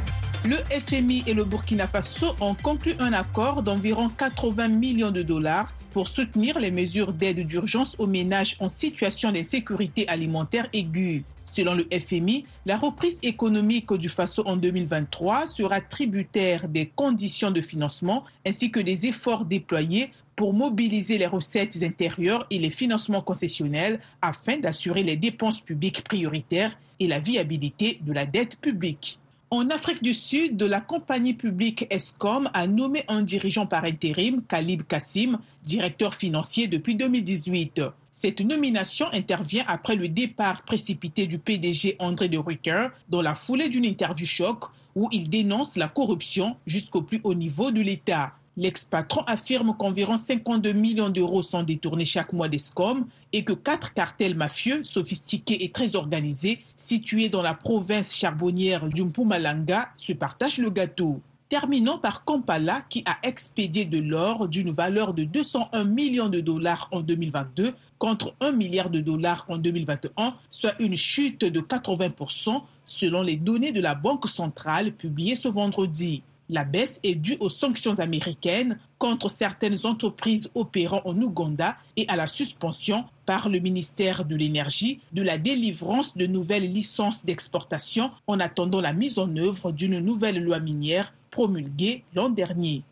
Le 0.44 0.56
FMI 0.56 1.22
et 1.26 1.34
le 1.34 1.44
Burkina 1.44 1.86
Faso 1.86 2.26
ont 2.40 2.54
conclu 2.54 2.92
un 2.98 3.12
accord 3.12 3.62
d'environ 3.62 4.08
80 4.08 4.68
millions 4.68 5.10
de 5.10 5.22
dollars 5.22 5.72
pour 5.92 6.08
soutenir 6.08 6.58
les 6.58 6.70
mesures 6.70 7.12
d'aide 7.12 7.46
d'urgence 7.46 7.96
aux 7.98 8.06
ménages 8.06 8.56
en 8.60 8.68
situation 8.68 9.32
d'insécurité 9.32 10.08
alimentaire 10.08 10.66
aiguë. 10.72 11.24
Selon 11.52 11.74
le 11.74 11.84
FMI, 11.90 12.44
la 12.64 12.76
reprise 12.76 13.18
économique 13.24 13.92
du 13.94 14.08
Faso 14.08 14.44
en 14.46 14.56
2023 14.56 15.48
sera 15.48 15.80
tributaire 15.80 16.68
des 16.68 16.86
conditions 16.86 17.50
de 17.50 17.60
financement 17.60 18.24
ainsi 18.46 18.70
que 18.70 18.78
des 18.78 19.06
efforts 19.06 19.44
déployés 19.44 20.12
pour 20.36 20.54
mobiliser 20.54 21.18
les 21.18 21.26
recettes 21.26 21.82
intérieures 21.82 22.46
et 22.50 22.60
les 22.60 22.70
financements 22.70 23.20
concessionnels 23.20 23.98
afin 24.22 24.58
d'assurer 24.58 25.02
les 25.02 25.16
dépenses 25.16 25.60
publiques 25.60 26.04
prioritaires 26.04 26.78
et 27.00 27.08
la 27.08 27.18
viabilité 27.18 27.98
de 28.02 28.12
la 28.12 28.26
dette 28.26 28.54
publique. 28.60 29.18
En 29.50 29.70
Afrique 29.70 30.04
du 30.04 30.14
Sud, 30.14 30.62
la 30.62 30.80
compagnie 30.80 31.34
publique 31.34 31.84
ESCOM 31.90 32.48
a 32.54 32.68
nommé 32.68 33.02
un 33.08 33.22
dirigeant 33.22 33.66
par 33.66 33.82
intérim, 33.82 34.42
Khalib 34.48 34.84
Kassim, 34.84 35.36
directeur 35.64 36.14
financier 36.14 36.68
depuis 36.68 36.94
2018. 36.94 37.82
Cette 38.22 38.42
nomination 38.42 39.06
intervient 39.14 39.64
après 39.66 39.96
le 39.96 40.06
départ 40.06 40.62
précipité 40.64 41.26
du 41.26 41.38
PDG 41.38 41.96
André 42.00 42.28
de 42.28 42.36
Ruyter 42.36 42.88
dans 43.08 43.22
la 43.22 43.34
foulée 43.34 43.70
d'une 43.70 43.86
interview 43.86 44.26
choc 44.26 44.64
où 44.94 45.08
il 45.10 45.30
dénonce 45.30 45.78
la 45.78 45.88
corruption 45.88 46.54
jusqu'au 46.66 47.00
plus 47.00 47.22
haut 47.24 47.32
niveau 47.32 47.70
de 47.70 47.80
l'État. 47.80 48.34
L'ex-patron 48.58 49.22
affirme 49.22 49.74
qu'environ 49.74 50.18
52 50.18 50.74
millions 50.74 51.08
d'euros 51.08 51.42
sont 51.42 51.62
détournés 51.62 52.04
chaque 52.04 52.34
mois 52.34 52.50
d'ESCOM 52.50 53.06
et 53.32 53.42
que 53.42 53.54
quatre 53.54 53.94
cartels 53.94 54.36
mafieux, 54.36 54.84
sophistiqués 54.84 55.64
et 55.64 55.70
très 55.70 55.96
organisés, 55.96 56.62
situés 56.76 57.30
dans 57.30 57.40
la 57.40 57.54
province 57.54 58.14
charbonnière 58.14 58.86
du 58.88 59.02
Mpumalanga, 59.02 59.88
se 59.96 60.12
partagent 60.12 60.58
le 60.58 60.68
gâteau. 60.68 61.22
Terminons 61.50 61.98
par 61.98 62.24
Kampala 62.24 62.80
qui 62.88 63.02
a 63.06 63.18
expédié 63.26 63.84
de 63.84 63.98
l'or 63.98 64.46
d'une 64.46 64.70
valeur 64.70 65.14
de 65.14 65.24
201 65.24 65.84
millions 65.84 66.28
de 66.28 66.38
dollars 66.38 66.88
en 66.92 67.00
2022 67.00 67.74
contre 67.98 68.36
1 68.40 68.52
milliard 68.52 68.88
de 68.88 69.00
dollars 69.00 69.46
en 69.48 69.58
2021, 69.58 70.36
soit 70.52 70.74
une 70.78 70.94
chute 70.94 71.40
de 71.44 71.60
80% 71.60 72.62
selon 72.86 73.22
les 73.22 73.36
données 73.36 73.72
de 73.72 73.80
la 73.80 73.96
Banque 73.96 74.28
centrale 74.28 74.92
publiées 74.92 75.34
ce 75.34 75.48
vendredi. 75.48 76.22
La 76.48 76.64
baisse 76.64 77.00
est 77.02 77.16
due 77.16 77.36
aux 77.40 77.48
sanctions 77.48 77.98
américaines 77.98 78.78
contre 78.98 79.28
certaines 79.28 79.86
entreprises 79.86 80.52
opérant 80.54 81.02
en 81.04 81.20
Ouganda 81.20 81.76
et 81.96 82.06
à 82.08 82.14
la 82.14 82.28
suspension 82.28 83.06
par 83.26 83.48
le 83.48 83.58
ministère 83.58 84.24
de 84.24 84.36
l'Énergie 84.36 85.00
de 85.12 85.22
la 85.22 85.36
délivrance 85.36 86.16
de 86.16 86.26
nouvelles 86.26 86.72
licences 86.72 87.24
d'exportation 87.24 88.12
en 88.28 88.38
attendant 88.38 88.80
la 88.80 88.92
mise 88.92 89.18
en 89.18 89.34
œuvre 89.36 89.72
d'une 89.72 89.98
nouvelle 89.98 90.40
loi 90.40 90.60
minière 90.60 91.12
promulguée 91.30 92.04
l'an 92.14 92.30
dernier. 92.30 92.82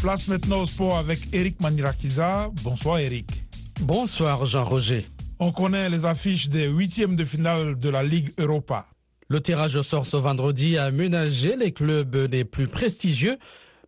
Place 0.00 0.28
maintenant 0.28 0.62
au 0.62 0.66
sport 0.66 0.96
avec 0.96 1.18
Eric 1.32 1.60
Manirakiza. 1.60 2.50
Bonsoir 2.62 3.00
Eric. 3.00 3.26
Bonsoir 3.80 4.46
Jean-Roger. 4.46 5.04
On 5.40 5.52
connaît 5.52 5.90
les 5.90 6.04
affiches 6.04 6.48
des 6.48 6.68
huitièmes 6.68 7.16
de 7.16 7.24
finale 7.24 7.78
de 7.78 7.88
la 7.88 8.02
Ligue 8.02 8.32
Europa. 8.38 8.86
Le 9.28 9.40
tirage 9.40 9.76
au 9.76 9.82
sort 9.82 10.06
ce 10.06 10.16
vendredi 10.16 10.78
a 10.78 10.90
ménagé 10.90 11.56
les 11.56 11.72
clubs 11.72 12.28
les 12.30 12.44
plus 12.44 12.68
prestigieux. 12.68 13.38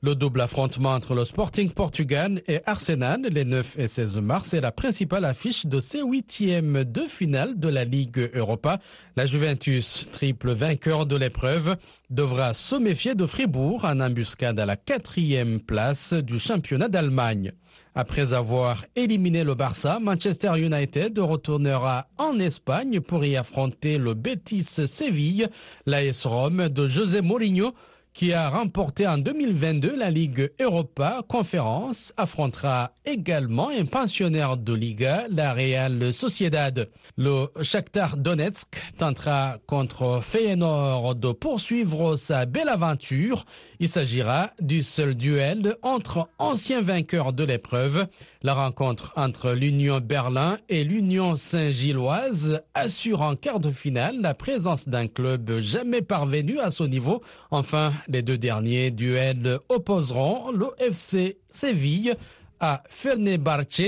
Le 0.03 0.15
double 0.15 0.41
affrontement 0.41 0.95
entre 0.95 1.15
le 1.15 1.27
Sporting 1.27 1.73
Portugal 1.73 2.41
et 2.49 2.61
Arsenal 2.65 3.21
les 3.21 3.45
9 3.45 3.79
et 3.79 3.87
16 3.87 4.17
mars 4.21 4.55
est 4.55 4.63
la 4.63 4.73
principale 4.73 5.27
affiche 5.27 5.67
de 5.67 5.79
ces 5.79 6.01
huitièmes 6.01 6.85
de 6.85 7.03
finale 7.03 7.61
de 7.61 7.69
la 7.69 7.85
Ligue 7.85 8.31
Europa. 8.33 8.79
La 9.17 9.27
Juventus, 9.27 10.09
triple 10.11 10.53
vainqueur 10.53 11.05
de 11.05 11.17
l'épreuve, 11.17 11.77
devra 12.09 12.55
se 12.55 12.77
méfier 12.77 13.15
de 13.15 13.27
Fribourg 13.27 13.85
en 13.85 14.01
embuscade 14.01 14.59
à 14.59 14.65
la 14.65 14.77
quatrième 14.77 15.61
place 15.61 16.15
du 16.15 16.41
championnat 16.41 16.89
d'Allemagne. 16.89 17.53
Après 17.95 18.33
avoir 18.33 18.87
éliminé 18.97 19.45
le 19.45 19.55
Barça, 19.55 19.99
Manchester 20.01 20.53
United 20.59 21.19
retournera 21.19 22.07
en 22.17 22.39
Espagne 22.39 23.01
pour 23.01 23.23
y 23.27 23.37
affronter 23.37 23.99
le 23.99 24.15
Betis 24.15 24.87
Séville, 24.87 25.49
l'AS 25.85 26.25
Rome 26.25 26.71
de 26.71 26.89
José 26.89 27.21
Mourinho 27.21 27.75
qui 28.13 28.33
a 28.33 28.49
remporté 28.51 29.07
en 29.07 29.19
2022 29.19 29.97
la 29.97 30.11
Ligue 30.11 30.51
Europa 30.61 31.23
Conférence, 31.29 32.13
affrontera 32.17 32.93
également 33.05 33.69
un 33.69 33.85
pensionnaire 33.85 34.57
de 34.57 34.73
Liga, 34.73 35.27
la 35.31 35.53
Real 35.53 36.13
Sociedad. 36.13 36.89
Le 37.17 37.47
Shakhtar 37.63 38.17
Donetsk 38.17 38.69
tentera 38.99 39.57
contre 39.67 40.21
Feyenoord 40.23 41.15
de 41.15 41.33
poursuivre 41.33 42.17
sa 42.17 42.47
belle 42.47 42.69
aventure. 42.69 43.45
Il 43.79 43.89
s'agira 43.89 44.51
du 44.61 44.83
seul 44.83 45.15
duel 45.15 45.77
entre 45.83 46.29
anciens 46.39 46.83
vainqueurs 46.83 47.33
de 47.33 47.45
l'épreuve. 47.45 48.07
La 48.43 48.55
rencontre 48.55 49.13
entre 49.17 49.53
l'Union 49.53 50.01
Berlin 50.01 50.57
et 50.71 50.83
l'Union 50.83 51.37
Saint-Gilloise 51.37 52.63
assure 52.73 53.21
en 53.21 53.37
quart 53.37 53.61
de 53.61 53.71
finale 53.71 54.19
la 54.23 54.33
présence 54.33 54.89
d'un 54.89 55.09
club 55.09 55.61
jamais 55.61 56.01
parvenu 56.01 56.59
à 56.59 56.71
ce 56.71 56.85
niveau. 56.85 57.23
Enfin, 57.51 57.93
les 58.09 58.23
deux 58.23 58.39
derniers 58.39 58.91
duels 58.93 59.59
opposeront 59.69 60.53
le 60.53 60.69
FC 60.79 61.37
Séville 61.51 62.15
à 62.61 62.83
Fenerbahce 62.89 63.81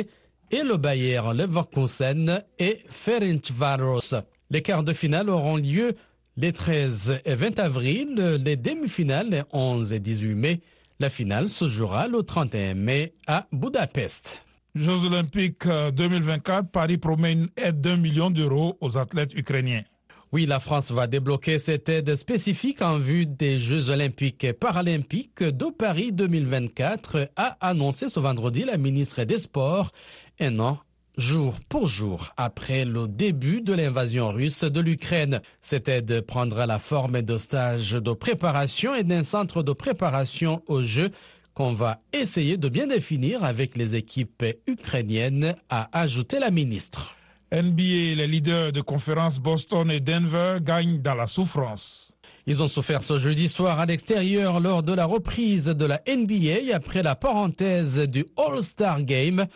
et 0.50 0.62
le 0.62 0.76
Bayer 0.76 1.22
Leverkusen 1.32 2.44
et 2.58 2.82
Ferencvaros. 2.90 4.16
Les 4.50 4.60
quarts 4.60 4.84
de 4.84 4.92
finale 4.92 5.30
auront 5.30 5.56
lieu 5.56 5.94
les 6.36 6.52
13 6.52 7.20
et 7.24 7.34
20 7.36 7.58
avril, 7.58 8.40
les 8.44 8.56
demi-finales 8.56 9.30
les 9.30 9.42
11 9.54 9.94
et 9.94 9.98
18 9.98 10.34
mai. 10.34 10.60
La 11.02 11.08
finale 11.08 11.48
se 11.48 11.66
jouera 11.66 12.06
le 12.06 12.22
31 12.22 12.74
mai 12.74 13.12
à 13.26 13.48
Budapest. 13.50 14.40
Jeux 14.76 15.04
olympiques 15.04 15.66
2024, 15.66 16.70
Paris 16.70 16.96
promet 16.96 17.32
une 17.32 17.48
aide 17.56 17.80
d'un 17.80 17.96
million 17.96 18.30
d'euros 18.30 18.78
aux 18.80 18.96
athlètes 18.98 19.34
ukrainiens. 19.34 19.82
Oui, 20.30 20.46
la 20.46 20.60
France 20.60 20.92
va 20.92 21.08
débloquer 21.08 21.58
cette 21.58 21.88
aide 21.88 22.14
spécifique 22.14 22.82
en 22.82 22.98
vue 22.98 23.26
des 23.26 23.58
Jeux 23.58 23.90
olympiques 23.90 24.44
et 24.44 24.52
paralympiques 24.52 25.42
de 25.42 25.72
Paris 25.76 26.12
2024, 26.12 27.32
a 27.34 27.56
annoncé 27.60 28.08
ce 28.08 28.20
vendredi 28.20 28.62
la 28.62 28.76
ministre 28.76 29.24
des 29.24 29.38
Sports, 29.38 29.90
un 30.38 30.60
an 30.60 30.78
jour 31.16 31.58
pour 31.68 31.88
jour 31.88 32.32
après 32.36 32.84
le 32.84 33.08
début 33.08 33.60
de 33.60 33.74
l'invasion 33.74 34.30
russe 34.30 34.64
de 34.64 34.80
l'Ukraine. 34.80 35.40
Cette 35.60 35.88
aide 35.88 36.22
prendra 36.22 36.66
la 36.66 36.78
forme 36.78 37.22
de 37.22 37.38
stages 37.38 37.92
de 37.92 38.12
préparation 38.12 38.94
et 38.94 39.04
d'un 39.04 39.24
centre 39.24 39.62
de 39.62 39.72
préparation 39.72 40.62
aux 40.66 40.82
Jeux 40.82 41.10
qu'on 41.54 41.72
va 41.72 42.00
essayer 42.12 42.56
de 42.56 42.68
bien 42.68 42.86
définir 42.86 43.44
avec 43.44 43.76
les 43.76 43.94
équipes 43.94 44.44
ukrainiennes, 44.66 45.54
a 45.68 45.88
ajouté 45.98 46.38
la 46.38 46.50
ministre. 46.50 47.14
NBA, 47.52 48.16
les 48.16 48.26
leaders 48.26 48.72
de 48.72 48.80
conférence 48.80 49.38
Boston 49.38 49.90
et 49.90 50.00
Denver 50.00 50.56
gagnent 50.62 51.02
dans 51.02 51.14
la 51.14 51.26
souffrance. 51.26 52.12
Ils 52.46 52.62
ont 52.62 52.68
souffert 52.68 53.02
ce 53.02 53.18
jeudi 53.18 53.48
soir 53.48 53.78
à 53.78 53.86
l'extérieur 53.86 54.58
lors 54.58 54.82
de 54.82 54.92
la 54.92 55.04
reprise 55.04 55.66
de 55.66 55.84
la 55.84 56.00
NBA 56.08 56.74
après 56.74 57.02
la 57.02 57.14
parenthèse 57.14 57.98
du 58.00 58.24
All-Star 58.36 59.02
Game. 59.02 59.46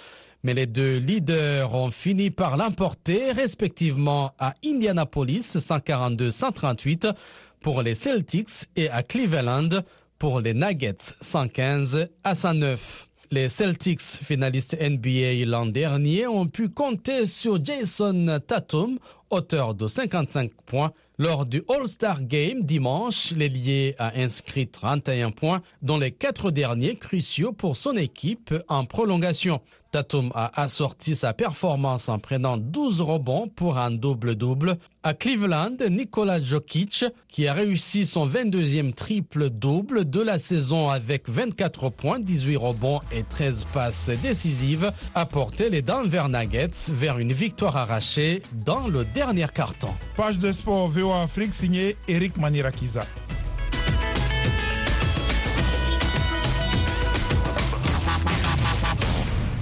Mais 0.42 0.54
les 0.54 0.66
deux 0.66 0.98
leaders 0.98 1.74
ont 1.74 1.90
fini 1.90 2.30
par 2.30 2.56
l'emporter 2.56 3.32
respectivement 3.32 4.32
à 4.38 4.54
Indianapolis 4.64 5.56
142-138 5.56 7.12
pour 7.60 7.82
les 7.82 7.94
Celtics 7.94 8.66
et 8.76 8.88
à 8.90 9.02
Cleveland 9.02 9.82
pour 10.18 10.40
les 10.40 10.54
Nuggets 10.54 11.14
115 11.20 12.08
à 12.24 12.34
109. 12.34 13.08
Les 13.32 13.48
Celtics, 13.48 14.00
finalistes 14.00 14.76
NBA 14.80 15.46
l'an 15.46 15.66
dernier, 15.66 16.28
ont 16.28 16.46
pu 16.46 16.68
compter 16.68 17.26
sur 17.26 17.62
Jason 17.64 18.38
Tatum, 18.46 19.00
auteur 19.30 19.74
de 19.74 19.88
55 19.88 20.52
points. 20.64 20.92
Lors 21.18 21.44
du 21.44 21.62
All-Star 21.68 22.22
Game 22.22 22.62
dimanche, 22.62 23.32
l'ailier 23.32 23.96
a 23.98 24.12
inscrit 24.16 24.68
31 24.68 25.32
points, 25.32 25.62
dont 25.82 25.98
les 25.98 26.12
quatre 26.12 26.52
derniers 26.52 26.96
cruciaux 26.96 27.52
pour 27.52 27.76
son 27.76 27.96
équipe 27.96 28.54
en 28.68 28.84
prolongation. 28.84 29.60
Tatum 29.96 30.30
a 30.34 30.60
assorti 30.60 31.16
sa 31.16 31.32
performance 31.32 32.10
en 32.10 32.18
prenant 32.18 32.58
12 32.58 33.00
rebonds 33.00 33.48
pour 33.48 33.78
un 33.78 33.90
double-double. 33.90 34.76
À 35.02 35.14
Cleveland, 35.14 35.78
Nikola 35.88 36.42
Jokic, 36.42 37.06
qui 37.28 37.48
a 37.48 37.54
réussi 37.54 38.04
son 38.04 38.28
22e 38.28 38.92
triple-double 38.92 40.04
de 40.04 40.20
la 40.20 40.38
saison 40.38 40.90
avec 40.90 41.30
24 41.30 41.88
points, 41.88 42.20
18 42.20 42.56
rebonds 42.58 43.00
et 43.10 43.22
13 43.22 43.68
passes 43.72 44.10
décisives, 44.22 44.92
a 45.14 45.24
porté 45.24 45.70
les 45.70 45.80
Denver 45.80 46.24
Nuggets 46.28 46.90
vers 46.90 47.18
une 47.18 47.32
victoire 47.32 47.78
arrachée 47.78 48.42
dans 48.66 48.88
le 48.88 49.06
dernier 49.06 49.46
carton. 49.54 49.94
Page 50.14 50.36
de 50.36 50.52
sport 50.52 50.88
VOA 50.88 51.22
Afrique 51.22 51.54
signée 51.54 51.96
Eric 52.06 52.36
Manirakiza. 52.36 53.06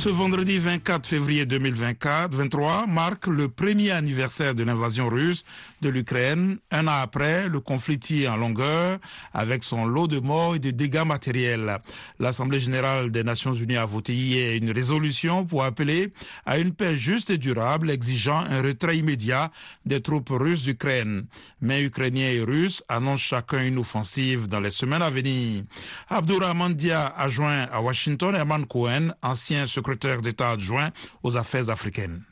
Ce 0.00 0.08
vendredi 0.08 0.58
24 0.58 1.06
février 1.06 1.44
2024, 1.44 2.34
23 2.34 2.86
marque 2.86 3.26
le 3.26 3.50
premier 3.50 3.90
anniversaire 3.90 4.54
de 4.54 4.64
l'invasion 4.64 5.10
russe 5.10 5.44
de 5.82 5.90
l'Ukraine. 5.90 6.56
Un 6.70 6.86
an 6.86 7.02
après, 7.02 7.50
le 7.50 7.60
conflit 7.60 7.98
tire 7.98 8.32
en 8.32 8.36
longueur 8.36 8.98
avec 9.34 9.62
son 9.62 9.84
lot 9.84 10.06
de 10.06 10.18
morts 10.18 10.54
et 10.54 10.58
de 10.58 10.70
dégâts 10.70 11.04
matériels. 11.04 11.80
L'Assemblée 12.18 12.60
générale 12.60 13.10
des 13.10 13.22
Nations 13.22 13.52
unies 13.52 13.76
a 13.76 13.84
voté 13.84 14.14
hier 14.14 14.56
une 14.56 14.70
résolution 14.70 15.44
pour 15.44 15.64
appeler 15.64 16.14
à 16.46 16.56
une 16.56 16.72
paix 16.72 16.96
juste 16.96 17.28
et 17.28 17.36
durable 17.36 17.90
exigeant 17.90 18.38
un 18.38 18.62
retrait 18.62 18.96
immédiat 18.96 19.50
des 19.84 20.00
troupes 20.00 20.30
russes 20.30 20.62
d'Ukraine. 20.62 21.26
Mais 21.60 21.84
Ukrainiens 21.84 22.30
et 22.30 22.40
Russes 22.40 22.82
annoncent 22.88 23.24
chacun 23.24 23.66
une 23.66 23.76
offensive 23.76 24.48
dans 24.48 24.60
les 24.60 24.70
semaines 24.70 25.02
à 25.02 25.10
venir. 25.10 25.64
Abdurrahman 26.08 26.72
Dia 26.72 27.12
a 27.18 27.28
joint 27.28 27.68
à 27.70 27.82
Washington 27.82 28.34
Herman 28.34 28.64
Cohen, 28.64 29.10
ancien 29.20 29.66
secrétaire 29.66 29.89
d'État 30.22 30.50
adjoint 30.50 30.90
aux 31.22 31.36
affaires 31.36 31.70
africaines. 31.70 32.22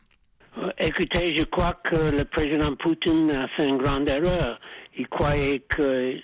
Écoutez, 0.80 1.36
je 1.36 1.44
crois 1.44 1.74
que 1.84 2.16
le 2.16 2.24
président 2.24 2.74
Poutine 2.76 3.30
a 3.30 3.48
fait 3.48 3.68
une 3.68 3.78
grande 3.78 4.08
erreur. 4.08 4.60
Il 4.96 5.06
croyait 5.08 5.60
que 5.60 6.14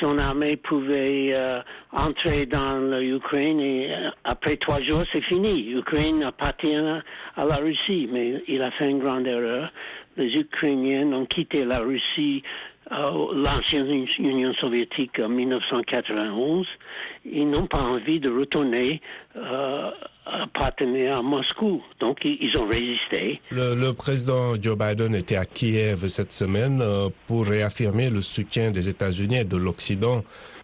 son 0.00 0.18
armée 0.18 0.56
pouvait 0.56 1.32
euh, 1.34 1.60
entrer 1.92 2.46
dans 2.46 2.78
l'Ukraine 2.98 3.60
et 3.60 3.92
euh, 3.92 4.10
après 4.24 4.56
trois 4.56 4.80
jours, 4.82 5.04
c'est 5.12 5.24
fini. 5.24 5.64
L'Ukraine 5.64 6.22
appartient 6.22 6.74
à 6.74 7.44
la 7.44 7.56
Russie, 7.56 8.08
mais 8.10 8.42
il 8.48 8.62
a 8.62 8.70
fait 8.72 8.88
une 8.88 9.00
grande 9.00 9.26
erreur. 9.26 9.70
Les 10.16 10.32
Ukrainiens 10.34 11.12
ont 11.12 11.26
quitté 11.26 11.64
la 11.64 11.78
Russie 11.78 12.42
l'ancienne 12.92 14.06
Union 14.18 14.52
soviétique 14.54 15.18
en 15.18 15.28
1991, 15.28 16.66
ils 17.24 17.48
n'ont 17.48 17.66
pas 17.66 17.82
envie 17.82 18.20
de 18.20 18.30
retourner 18.30 19.00
euh, 19.36 19.90
appartenir 20.26 21.18
à 21.18 21.22
Moscou. 21.22 21.82
Donc, 22.00 22.18
ils 22.24 22.56
ont 22.56 22.66
résisté. 22.66 23.40
Le, 23.50 23.92
président 23.92 24.54
Joe 24.60 24.76
Biden 24.76 25.14
était 25.14 25.36
à 25.36 25.44
Kiev 25.44 26.06
cette 26.08 26.32
semaine 26.32 26.80
euh, 26.80 27.08
pour 27.26 27.46
réaffirmer 27.46 28.10
le 28.10 28.22
soutien 28.22 28.70
des 28.70 28.88
États-Unis 28.88 29.38
et 29.38 29.44
de 29.44 29.56
l'Occident. 29.56 30.22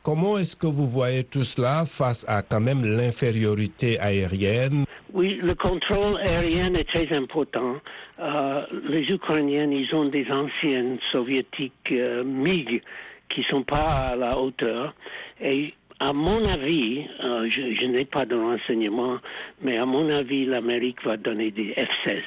Comment 0.09 0.39
est-ce 0.39 0.57
que 0.57 0.67
vous 0.67 0.87
voyez 0.87 1.23
tout 1.23 1.45
cela 1.45 1.85
face 1.85 2.25
à 2.27 2.41
quand 2.41 2.63
même 2.63 2.83
l'infériorité 2.83 4.01
aérienne? 4.01 4.85
Oui, 5.13 5.39
le 5.43 5.55
contrôle 5.55 6.19
aérien 6.27 6.73
est 6.73 6.89
très 6.89 7.15
important. 7.15 7.77
Euh, 8.19 8.65
les 8.89 9.03
Ukrainiens, 9.03 9.71
ils 9.71 9.95
ont 9.95 10.07
des 10.07 10.27
anciennes 10.31 10.97
soviétiques 11.13 11.93
euh, 11.93 12.25
MiG 12.25 12.81
qui 13.29 13.43
sont 13.51 13.65
pas 13.65 14.13
à 14.13 14.17
la 14.17 14.39
hauteur. 14.39 14.95
Et 15.43 15.75
à 16.01 16.15
mon 16.15 16.43
avis, 16.43 17.05
euh, 17.23 17.47
je, 17.51 17.85
n'ai 17.85 18.07
pas 18.07 18.25
de 18.25 18.35
renseignements, 18.35 19.19
mais 19.61 19.77
à 19.77 19.85
mon 19.85 20.09
avis, 20.09 20.47
l'Amérique 20.47 21.05
va 21.05 21.19
donner 21.19 21.51
des 21.51 21.75
F-16. 21.75 22.23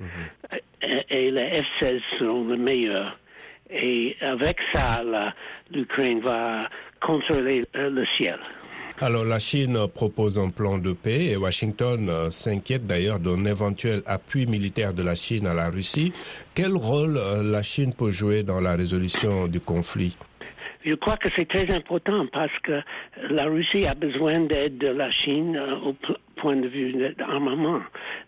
Mhm. 0.00 0.58
et, 1.08 1.30
les 1.30 1.62
F-16 1.62 1.98
seront 2.18 2.46
les 2.46 2.58
meilleurs. 2.58 3.16
Et 3.72 4.16
avec 4.20 4.58
ça, 4.72 5.02
l'Ukraine 5.70 6.20
va 6.20 6.68
contrôler 7.00 7.62
le 7.74 8.04
ciel. 8.16 8.38
Alors 9.00 9.24
la 9.24 9.40
Chine 9.40 9.76
propose 9.92 10.38
un 10.38 10.50
plan 10.50 10.78
de 10.78 10.92
paix 10.92 11.30
et 11.32 11.36
Washington 11.36 12.08
euh, 12.08 12.30
s'inquiète 12.30 12.86
d'ailleurs 12.86 13.18
d'un 13.18 13.44
éventuel 13.46 14.02
appui 14.06 14.46
militaire 14.46 14.94
de 14.94 15.02
la 15.02 15.16
Chine 15.16 15.46
à 15.48 15.54
la 15.54 15.70
Russie. 15.70 16.12
Quel 16.54 16.76
rôle 16.76 17.16
euh, 17.16 17.42
la 17.42 17.62
Chine 17.62 17.92
peut 17.98 18.10
jouer 18.10 18.44
dans 18.44 18.60
la 18.60 18.76
résolution 18.76 19.48
du 19.48 19.60
conflit? 19.60 20.16
Je 20.84 20.94
crois 20.94 21.16
que 21.16 21.28
c'est 21.36 21.48
très 21.48 21.72
important 21.74 22.26
parce 22.32 22.56
que 22.62 22.80
la 23.30 23.46
Russie 23.46 23.86
a 23.86 23.94
besoin 23.94 24.40
d'aide 24.40 24.78
de 24.78 24.88
la 24.88 25.10
Chine 25.10 25.56
euh, 25.56 25.76
au 25.88 25.96
point 26.36 26.56
de 26.56 26.68
vue 26.68 27.14
d'armement. 27.18 27.80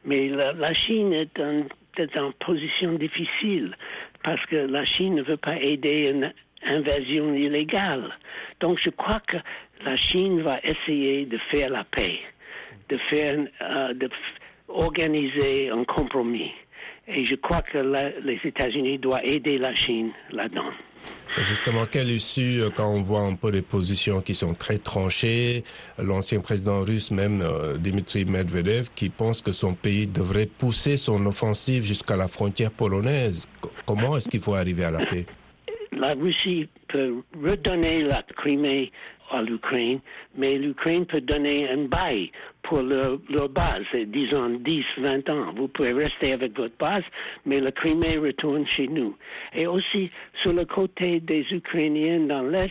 Mais 0.05 0.29
la, 0.29 0.75
Chine 0.75 1.13
est 1.13 1.39
en, 1.39 1.67
est 1.99 2.17
en 2.17 2.33
position 2.45 2.95
difficile 2.95 3.77
parce 4.25 4.45
que 4.47 4.57
la 4.57 4.85
Chine 4.85 5.15
ne 5.15 5.23
veut 5.23 5.37
pas 5.37 5.57
aider 5.57 6.11
une 6.11 6.33
invasion 6.67 7.35
illégale. 7.35 8.11
Donc 8.61 8.79
je 8.83 8.91
crois 8.91 9.21
que 9.29 9.37
la 9.85 9.97
Chine 9.97 10.43
va 10.43 10.59
essayer 10.65 11.27
de 11.27 11.39
faire 11.51 11.71
la 11.71 11.85
paix, 11.85 12.19
de 12.89 12.97
faire, 13.11 13.39
euh, 13.63 13.93
un 15.73 15.85
compromis. 15.85 16.51
Et 17.07 17.27
je 17.27 17.35
crois 17.35 17.61
que 17.61 17.79
les 18.25 18.41
États-Unis 18.43 18.99
doivent 18.99 19.25
aider 19.25 19.59
la 19.59 19.75
Chine 19.75 20.11
là-dedans. 20.31 20.73
Justement, 21.37 21.85
quelle 21.85 22.11
issue 22.11 22.61
euh, 22.61 22.71
quand 22.75 22.89
on 22.89 23.01
voit 23.01 23.23
un 23.23 23.35
peu 23.35 23.51
les 23.51 23.61
positions 23.61 24.21
qui 24.21 24.35
sont 24.35 24.55
très 24.55 24.79
tranchées 24.79 25.65
L'ancien 25.99 26.41
président 26.41 26.83
russe, 26.83 27.11
même 27.11 27.43
euh, 27.43 27.77
Dmitry 27.77 28.25
Medvedev, 28.25 28.89
qui 28.95 29.11
pense 29.11 29.43
que 29.43 29.53
son 29.53 29.75
pays 29.75 30.07
devrait 30.07 30.47
pousser 30.47 30.97
son 30.97 31.27
offensive 31.27 31.85
jusqu'à 31.85 32.17
la 32.17 32.29
frontière 32.29 32.71
polonaise. 32.71 33.49
Comment 33.87 34.17
est-ce 34.17 34.29
qu'il 34.29 34.41
faut 34.41 34.55
arriver 34.55 34.85
à 34.85 34.91
la 34.91 35.07
paix? 35.07 35.27
La 35.93 36.15
Russie 36.15 36.69
peut 36.89 37.23
redonner 37.43 38.03
la 38.03 38.23
Crimée 38.37 38.91
à 39.31 39.43
l'Ukraine, 39.43 40.01
mais 40.37 40.55
l'Ukraine 40.55 41.07
peut 41.07 41.21
donner 41.21 41.69
un 41.71 41.85
bail 41.85 42.31
pour 42.63 42.83
leur, 42.83 43.19
base, 43.49 43.85
disons 44.07 44.49
10, 44.61 44.85
20 44.99 45.31
ans. 45.31 45.53
Vous 45.57 45.69
pouvez 45.69 45.93
rester 45.93 46.33
avec 46.33 46.57
votre 46.57 46.77
base, 46.79 47.05
mais 47.45 47.61
le 47.61 47.71
Crimée 47.71 48.17
retourne 48.19 48.67
chez 48.67 48.89
nous. 48.89 49.17
Et 49.55 49.67
aussi, 49.67 50.11
sur 50.43 50.53
le 50.53 50.65
côté 50.65 51.21
des 51.21 51.47
Ukrainiens 51.51 52.21
dans 52.21 52.43
l'Est, 52.43 52.71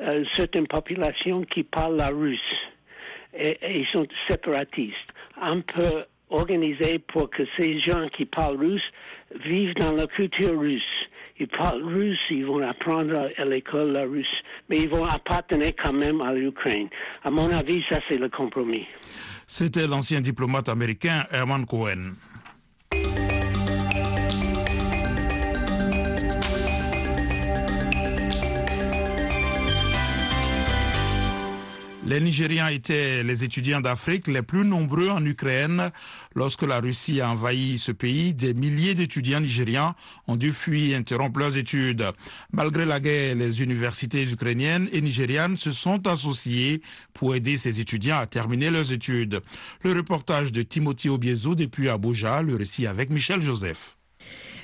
euh, 0.00 0.24
certaines 0.34 0.66
populations 0.66 1.42
qui 1.44 1.62
parlent 1.62 1.96
la 1.96 2.08
russe. 2.08 2.40
Ils 3.38 3.86
sont 3.92 4.06
séparatistes. 4.28 4.96
On 5.40 5.62
peut 5.62 6.04
organiser 6.30 6.98
pour 6.98 7.30
que 7.30 7.42
ces 7.58 7.80
gens 7.80 8.08
qui 8.16 8.24
parlent 8.24 8.58
russe 8.58 8.82
vivent 9.44 9.74
dans 9.74 9.92
la 9.92 10.06
culture 10.06 10.58
russe 10.58 10.82
ils 11.40 11.48
parlent 11.48 11.82
russe, 11.82 12.18
ils 12.30 12.44
vont 12.44 12.60
apprendre 12.60 13.30
à 13.36 13.44
l'école 13.46 13.92
la 13.92 14.02
russe, 14.02 14.26
mais 14.68 14.82
ils 14.82 14.90
vont 14.90 15.06
appartenir 15.06 15.72
quand 15.82 15.92
même 15.92 16.20
à 16.20 16.34
l'Ukraine. 16.34 16.88
À 17.24 17.30
mon 17.30 17.50
avis, 17.50 17.82
ça 17.88 17.98
c'est 18.08 18.18
le 18.18 18.28
compromis. 18.28 18.86
C'était 19.46 19.86
l'ancien 19.86 20.20
diplomate 20.20 20.68
américain 20.68 21.24
Herman 21.32 21.64
Cohen. 21.64 22.12
Les 32.06 32.18
Nigériens 32.18 32.68
étaient 32.68 33.22
les 33.22 33.44
étudiants 33.44 33.82
d'Afrique 33.82 34.26
les 34.26 34.40
plus 34.40 34.64
nombreux 34.64 35.10
en 35.10 35.22
Ukraine. 35.22 35.90
Lorsque 36.34 36.62
la 36.62 36.80
Russie 36.80 37.20
a 37.20 37.28
envahi 37.28 37.78
ce 37.78 37.92
pays, 37.92 38.32
des 38.32 38.54
milliers 38.54 38.94
d'étudiants 38.94 39.40
nigérians 39.40 39.94
ont 40.26 40.36
dû 40.36 40.52
fuir 40.52 40.94
et 40.94 40.96
interrompre 40.96 41.38
leurs 41.38 41.58
études. 41.58 42.10
Malgré 42.52 42.86
la 42.86 43.00
guerre, 43.00 43.34
les 43.34 43.62
universités 43.62 44.22
ukrainiennes 44.22 44.88
et 44.92 45.02
nigérianes 45.02 45.58
se 45.58 45.72
sont 45.72 46.06
associées 46.06 46.80
pour 47.12 47.34
aider 47.34 47.58
ces 47.58 47.80
étudiants 47.80 48.18
à 48.18 48.26
terminer 48.26 48.70
leurs 48.70 48.92
études. 48.92 49.40
Le 49.84 49.92
reportage 49.92 50.52
de 50.52 50.62
Timothy 50.62 51.10
Obiezo 51.10 51.54
depuis 51.54 51.90
Abuja, 51.90 52.40
le 52.40 52.56
récit 52.56 52.86
avec 52.86 53.10
Michel 53.10 53.42
Joseph. 53.42 53.99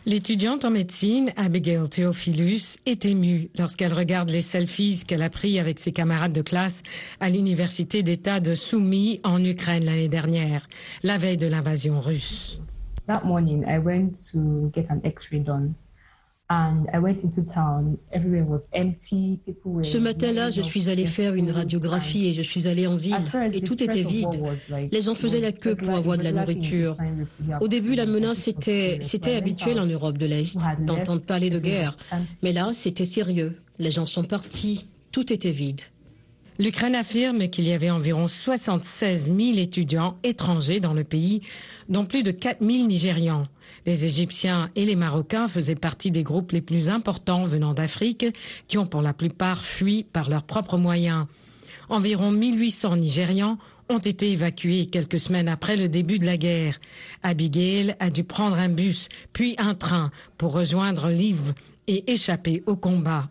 L'étudiante 0.08 0.64
en 0.64 0.70
médecine, 0.70 1.32
Abigail 1.36 1.88
Theophilus, 1.88 2.76
est 2.86 3.04
émue 3.04 3.50
lorsqu'elle 3.58 3.92
regarde 3.92 4.30
les 4.30 4.40
selfies 4.40 5.02
qu'elle 5.04 5.20
a 5.20 5.30
pris 5.30 5.58
avec 5.58 5.80
ses 5.80 5.90
camarades 5.90 6.32
de 6.32 6.42
classe 6.42 6.84
à 7.18 7.28
l'université 7.28 8.04
d'État 8.04 8.38
de 8.38 8.54
Soumy 8.54 9.20
en 9.24 9.44
Ukraine 9.44 9.84
l'année 9.84 10.06
dernière, 10.06 10.68
la 11.02 11.18
veille 11.18 11.36
de 11.36 11.48
l'invasion 11.48 11.98
russe. 11.98 12.60
That 13.08 13.24
morning, 13.24 13.64
I 13.66 13.78
went 13.78 14.12
to 14.30 14.70
get 14.72 14.86
an 14.90 15.00
X-ray 15.04 15.40
done. 15.40 15.74
Ce 19.82 19.98
matin-là, 19.98 20.50
je 20.50 20.62
suis 20.62 20.88
allée 20.88 21.06
faire 21.06 21.34
une 21.34 21.50
radiographie 21.50 22.28
et 22.28 22.34
je 22.34 22.42
suis 22.42 22.68
allée 22.68 22.86
en 22.86 22.96
ville 22.96 23.16
et 23.52 23.60
tout 23.60 23.82
était 23.82 24.02
vide. 24.02 24.28
Les 24.92 25.00
gens 25.00 25.14
faisaient 25.14 25.40
la 25.40 25.52
queue 25.52 25.74
pour 25.74 25.94
avoir 25.94 26.16
de 26.16 26.22
la 26.22 26.32
nourriture. 26.32 26.96
Au 27.60 27.68
début, 27.68 27.94
la 27.94 28.06
menace 28.06 28.46
était, 28.48 28.98
c'était 29.02 29.34
habituel 29.34 29.80
en 29.80 29.86
Europe 29.86 30.18
de 30.18 30.26
l'Est 30.26 30.58
d'entendre 30.84 31.22
parler 31.22 31.50
de 31.50 31.58
guerre. 31.58 31.96
Mais 32.42 32.52
là, 32.52 32.70
c'était 32.72 33.04
sérieux. 33.04 33.56
Les 33.78 33.90
gens 33.90 34.06
sont 34.06 34.24
partis. 34.24 34.86
Tout 35.12 35.32
était 35.32 35.50
vide. 35.50 35.80
L'Ukraine 36.58 36.94
affirme 36.94 37.48
qu'il 37.48 37.68
y 37.68 37.72
avait 37.72 37.90
environ 37.90 38.26
76 38.26 39.24
000 39.24 39.58
étudiants 39.58 40.16
étrangers 40.22 40.80
dans 40.80 40.94
le 40.94 41.04
pays, 41.04 41.42
dont 41.88 42.06
plus 42.06 42.22
de 42.22 42.30
4 42.30 42.64
000 42.64 42.86
Nigérians. 42.86 43.46
Les 43.84 44.06
Égyptiens 44.06 44.70
et 44.74 44.86
les 44.86 44.96
Marocains 44.96 45.48
faisaient 45.48 45.74
partie 45.74 46.10
des 46.10 46.22
groupes 46.22 46.52
les 46.52 46.62
plus 46.62 46.88
importants 46.88 47.44
venant 47.44 47.74
d'Afrique, 47.74 48.26
qui 48.68 48.78
ont 48.78 48.86
pour 48.86 49.02
la 49.02 49.12
plupart 49.12 49.62
fui 49.62 50.04
par 50.04 50.30
leurs 50.30 50.44
propres 50.44 50.78
moyens. 50.78 51.26
Environ 51.90 52.30
1800 52.30 52.96
Nigérians 52.96 53.58
ont 53.88 53.98
été 53.98 54.30
évacués 54.32 54.86
quelques 54.86 55.20
semaines 55.20 55.48
après 55.48 55.76
le 55.76 55.88
début 55.88 56.18
de 56.18 56.26
la 56.26 56.38
guerre. 56.38 56.80
Abigail 57.22 57.94
a 58.00 58.10
dû 58.10 58.24
prendre 58.24 58.58
un 58.58 58.70
bus, 58.70 59.08
puis 59.32 59.54
un 59.58 59.74
train 59.74 60.10
pour 60.38 60.52
rejoindre 60.52 61.08
Liv 61.08 61.52
et 61.86 62.10
échapper 62.10 62.62
au 62.66 62.76
combat. 62.76 63.28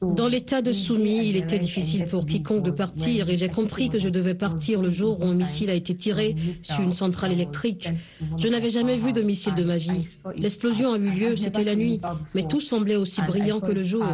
Dans 0.00 0.28
l'état 0.28 0.62
de 0.62 0.70
soumis, 0.72 1.28
il 1.28 1.36
était 1.36 1.58
difficile 1.58 2.04
pour 2.04 2.24
quiconque 2.24 2.62
de 2.62 2.70
partir 2.70 3.28
et 3.28 3.36
j'ai 3.36 3.48
compris 3.48 3.88
que 3.88 3.98
je 3.98 4.08
devais 4.08 4.34
partir 4.34 4.80
le 4.80 4.92
jour 4.92 5.20
où 5.20 5.24
un 5.24 5.34
missile 5.34 5.70
a 5.70 5.74
été 5.74 5.92
tiré 5.92 6.36
sur 6.62 6.80
une 6.82 6.92
centrale 6.92 7.32
électrique. 7.32 7.88
Je 8.36 8.46
n'avais 8.46 8.70
jamais 8.70 8.96
vu 8.96 9.12
de 9.12 9.22
missile 9.22 9.56
de 9.56 9.64
ma 9.64 9.76
vie. 9.76 10.06
L'explosion 10.36 10.92
a 10.92 10.98
eu 10.98 11.10
lieu, 11.10 11.36
c'était 11.36 11.64
la 11.64 11.74
nuit, 11.74 12.00
mais 12.32 12.44
tout 12.44 12.60
semblait 12.60 12.94
aussi 12.94 13.22
brillant 13.22 13.58
que 13.58 13.72
le 13.72 13.82
jour. 13.82 14.06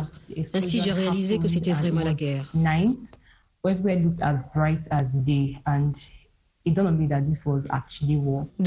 Ainsi, 0.55 0.81
j'ai 0.83 0.93
réalisé 0.93 1.39
que 1.39 1.49
c'était 1.49 1.73
vraiment 1.73 2.03
la 2.03 2.15
guerre. 2.15 2.51
De 6.67 6.81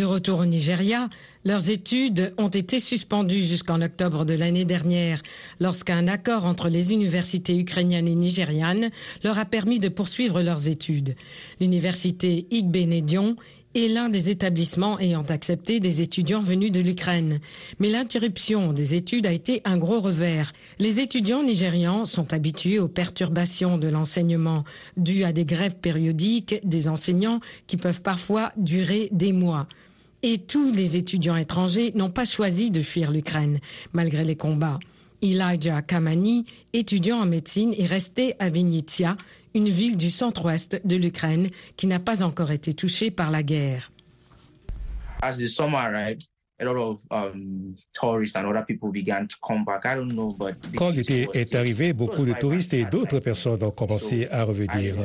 retour 0.05 0.39
au 0.41 0.45
Nigeria, 0.45 1.09
leurs 1.45 1.71
études 1.71 2.31
ont 2.37 2.47
été 2.47 2.77
suspendues 2.77 3.41
jusqu'en 3.41 3.81
octobre 3.81 4.23
de 4.23 4.35
l'année 4.35 4.65
dernière, 4.65 5.23
lorsqu'un 5.59 6.07
accord 6.07 6.45
entre 6.45 6.69
les 6.69 6.93
universités 6.93 7.57
ukrainiennes 7.57 8.07
et 8.07 8.13
nigérianes 8.13 8.91
leur 9.23 9.39
a 9.39 9.45
permis 9.45 9.79
de 9.79 9.89
poursuivre 9.89 10.43
leurs 10.43 10.67
études. 10.67 11.15
L'université 11.59 12.45
Igbenedion 12.51 13.35
est 13.75 13.87
l'un 13.87 14.09
des 14.09 14.29
établissements 14.29 14.99
ayant 14.99 15.23
accepté 15.23 15.79
des 15.79 16.01
étudiants 16.01 16.39
venus 16.39 16.71
de 16.71 16.79
l'Ukraine. 16.79 17.39
Mais 17.79 17.89
l'interruption 17.89 18.73
des 18.73 18.95
études 18.95 19.25
a 19.25 19.31
été 19.31 19.61
un 19.65 19.77
gros 19.77 19.99
revers. 19.99 20.53
Les 20.79 20.99
étudiants 20.99 21.43
nigérians 21.43 22.05
sont 22.05 22.33
habitués 22.33 22.79
aux 22.79 22.87
perturbations 22.87 23.77
de 23.77 23.87
l'enseignement 23.87 24.63
dues 24.95 25.23
à 25.23 25.31
des 25.31 25.45
grèves 25.45 25.75
périodiques 25.75 26.55
des 26.63 26.87
enseignants 26.87 27.39
qui 27.67 27.77
peuvent 27.77 28.01
parfois 28.01 28.51
durer 28.57 29.09
des 29.11 29.33
mois. 29.33 29.67
Et 30.23 30.39
tous 30.39 30.71
les 30.71 30.97
étudiants 30.97 31.35
étrangers 31.35 31.91
n'ont 31.93 32.09
pas 32.09 32.25
choisi 32.25 32.71
de 32.71 32.81
fuir 32.81 33.11
l'Ukraine, 33.11 33.59
malgré 33.93 34.23
les 34.23 34.35
combats. 34.35 34.79
Elijah 35.21 35.81
Kamani, 35.81 36.45
étudiant 36.73 37.19
en 37.19 37.25
médecine, 37.25 37.73
est 37.77 37.85
resté 37.85 38.35
à 38.39 38.49
Vinnytsia, 38.49 39.17
une 39.57 39.69
ville 39.69 39.97
du 39.97 40.11
centre-ouest 40.11 40.79
de 40.85 40.95
l'Ukraine 40.95 41.49
qui 41.75 41.87
n'a 41.87 41.99
pas 41.99 42.21
encore 42.21 42.51
été 42.51 42.73
touchée 42.73 43.09
par 43.09 43.31
la 43.31 43.41
guerre. 43.41 43.91
Quand 50.75 50.89
l'été 50.91 51.27
est 51.33 51.55
arrivé, 51.55 51.93
beaucoup 51.93 52.25
de 52.25 52.33
touristes 52.33 52.73
et 52.73 52.85
d'autres 52.85 53.19
personnes 53.19 53.63
ont 53.63 53.71
commencé 53.71 54.27
à 54.29 54.43
revenir. 54.43 54.95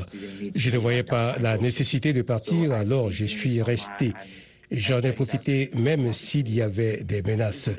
Je 0.54 0.70
ne 0.70 0.78
voyais 0.78 1.02
pas 1.02 1.36
la 1.40 1.56
nécessité 1.56 2.12
de 2.12 2.20
partir, 2.20 2.72
alors 2.72 3.10
je 3.10 3.24
suis 3.24 3.62
resté. 3.62 4.12
J'en 4.70 5.00
ai 5.00 5.12
profité 5.12 5.70
même 5.74 6.12
s'il 6.12 6.52
y 6.54 6.60
avait 6.60 7.04
des 7.04 7.22
menaces. 7.22 7.70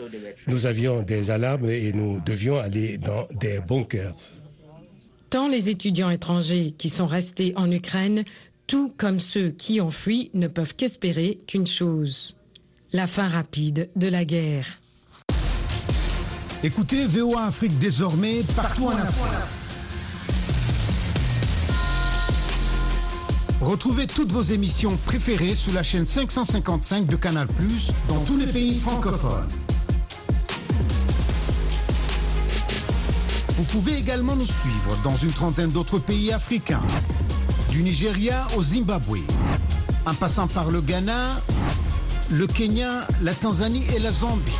Nous 0.47 0.65
avions 0.65 1.03
des 1.03 1.29
alarmes 1.29 1.69
et 1.69 1.91
nous 1.93 2.19
devions 2.19 2.57
aller 2.57 2.97
dans 2.97 3.27
des 3.31 3.59
bunkers. 3.59 4.42
Tant 5.33 5.47
les 5.47 5.71
étudiants 5.71 6.11
étrangers 6.11 6.75
qui 6.77 6.89
sont 6.89 7.07
restés 7.07 7.53
en 7.55 7.71
Ukraine, 7.71 8.23
tout 8.67 8.93
comme 8.95 9.19
ceux 9.19 9.49
qui 9.49 9.81
ont 9.81 9.89
fui, 9.89 10.29
ne 10.35 10.47
peuvent 10.47 10.75
qu'espérer 10.75 11.39
qu'une 11.47 11.65
chose, 11.65 12.35
la 12.91 13.07
fin 13.07 13.27
rapide 13.27 13.89
de 13.95 14.07
la 14.07 14.25
guerre. 14.25 14.79
Écoutez 16.61 17.07
VOA 17.07 17.45
Afrique 17.45 17.79
désormais 17.79 18.41
partout 18.55 18.85
en 18.85 18.91
Afrique. 18.91 19.23
Retrouvez 23.59 24.05
toutes 24.05 24.31
vos 24.31 24.43
émissions 24.43 24.95
préférées 24.97 25.55
sur 25.55 25.73
la 25.73 25.81
chaîne 25.81 26.05
555 26.05 27.07
de 27.07 27.15
Canal⁇ 27.15 27.47
dans 28.07 28.19
tous 28.25 28.37
les 28.37 28.45
pays 28.45 28.77
francophones. 28.77 29.47
Vous 33.55 33.63
pouvez 33.63 33.97
également 33.97 34.35
nous 34.35 34.47
suivre 34.47 34.97
dans 35.03 35.15
une 35.15 35.31
trentaine 35.31 35.69
d'autres 35.69 35.99
pays 35.99 36.31
africains, 36.31 36.81
du 37.69 37.83
Nigeria 37.83 38.47
au 38.57 38.63
Zimbabwe, 38.63 39.19
en 40.07 40.13
passant 40.15 40.47
par 40.47 40.71
le 40.71 40.81
Ghana, 40.81 41.39
le 42.31 42.47
Kenya, 42.47 43.07
la 43.21 43.33
Tanzanie 43.33 43.85
et 43.95 43.99
la 43.99 44.09
Zambie. 44.09 44.51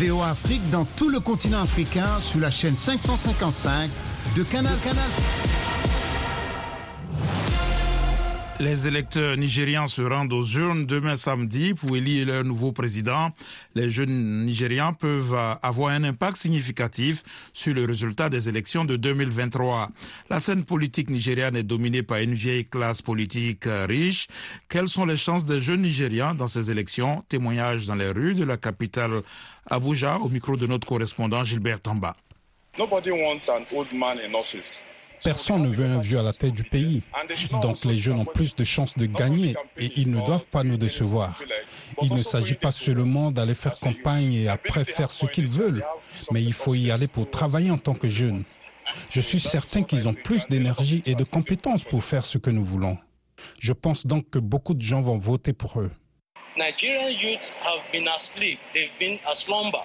VOA 0.00 0.28
Afrique 0.30 0.68
dans 0.70 0.84
tout 0.84 1.08
le 1.08 1.18
continent 1.18 1.62
africain 1.62 2.20
sur 2.20 2.38
la 2.38 2.52
chaîne 2.52 2.76
555 2.76 3.90
de 4.36 4.42
Canal 4.44 4.76
Canal. 4.84 5.10
Les 8.60 8.86
électeurs 8.86 9.36
nigérians 9.36 9.88
se 9.88 10.00
rendent 10.00 10.32
aux 10.32 10.44
urnes 10.46 10.86
demain 10.86 11.16
samedi 11.16 11.74
pour 11.74 11.96
élire 11.96 12.26
leur 12.28 12.44
nouveau 12.44 12.70
président. 12.70 13.30
Les 13.74 13.90
jeunes 13.90 14.44
Nigérians 14.44 14.94
peuvent 14.94 15.34
avoir 15.60 15.88
un 15.90 16.04
impact 16.04 16.36
significatif 16.36 17.24
sur 17.52 17.74
le 17.74 17.84
résultat 17.84 18.30
des 18.30 18.48
élections 18.48 18.84
de 18.84 18.94
2023. 18.94 19.88
La 20.30 20.38
scène 20.38 20.64
politique 20.64 21.10
nigériane 21.10 21.56
est 21.56 21.64
dominée 21.64 22.04
par 22.04 22.18
une 22.18 22.34
vieille 22.34 22.64
classe 22.64 23.02
politique 23.02 23.64
riche. 23.88 24.28
Quelles 24.68 24.88
sont 24.88 25.04
les 25.04 25.16
chances 25.16 25.44
des 25.44 25.60
jeunes 25.60 25.82
Nigérians 25.82 26.36
dans 26.36 26.48
ces 26.48 26.70
élections? 26.70 27.24
Témoignage 27.28 27.86
dans 27.86 27.96
les 27.96 28.10
rues 28.10 28.34
de 28.34 28.44
la 28.44 28.56
capitale 28.56 29.22
Abuja 29.68 30.18
au 30.18 30.28
micro 30.28 30.56
de 30.56 30.68
notre 30.68 30.86
correspondant 30.86 31.42
Gilbert 31.42 31.80
Tamba. 31.80 32.14
Nobody 32.78 33.10
wants 33.10 33.48
an 33.48 33.64
old 33.76 33.92
man 33.92 34.18
in 34.20 34.32
office. 34.34 34.84
Personne 35.24 35.62
ne 35.62 35.68
veut 35.68 35.86
un 35.86 35.98
vieux 35.98 36.18
à 36.18 36.22
la 36.22 36.32
tête 36.32 36.52
du 36.52 36.64
pays. 36.64 37.02
Donc 37.62 37.84
les 37.84 37.98
jeunes 37.98 38.20
ont 38.20 38.24
plus 38.24 38.54
de 38.54 38.64
chances 38.64 38.96
de 38.96 39.06
gagner 39.06 39.54
et 39.78 39.90
ils 39.96 40.10
ne 40.10 40.24
doivent 40.24 40.46
pas 40.46 40.62
nous 40.62 40.76
décevoir. 40.76 41.40
Il 42.02 42.12
ne 42.12 42.22
s'agit 42.22 42.54
pas 42.54 42.70
seulement 42.70 43.30
d'aller 43.30 43.54
faire 43.54 43.74
campagne 43.78 44.34
et 44.34 44.48
après 44.48 44.84
faire 44.84 45.10
ce 45.10 45.26
qu'ils 45.26 45.48
veulent, 45.48 45.84
mais 46.30 46.42
il 46.42 46.52
faut 46.52 46.74
y 46.74 46.90
aller 46.90 47.08
pour 47.08 47.30
travailler 47.30 47.70
en 47.70 47.78
tant 47.78 47.94
que 47.94 48.08
jeunes. 48.08 48.44
Je 49.10 49.20
suis 49.20 49.40
certain 49.40 49.82
qu'ils 49.82 50.08
ont 50.08 50.14
plus 50.14 50.46
d'énergie 50.48 51.02
et 51.06 51.14
de 51.14 51.24
compétences 51.24 51.84
pour 51.84 52.04
faire 52.04 52.24
ce 52.24 52.38
que 52.38 52.50
nous 52.50 52.64
voulons. 52.64 52.98
Je 53.60 53.72
pense 53.72 54.06
donc 54.06 54.30
que 54.30 54.38
beaucoup 54.38 54.74
de 54.74 54.82
gens 54.82 55.00
vont 55.00 55.18
voter 55.18 55.52
pour 55.52 55.80
eux. 55.80 55.90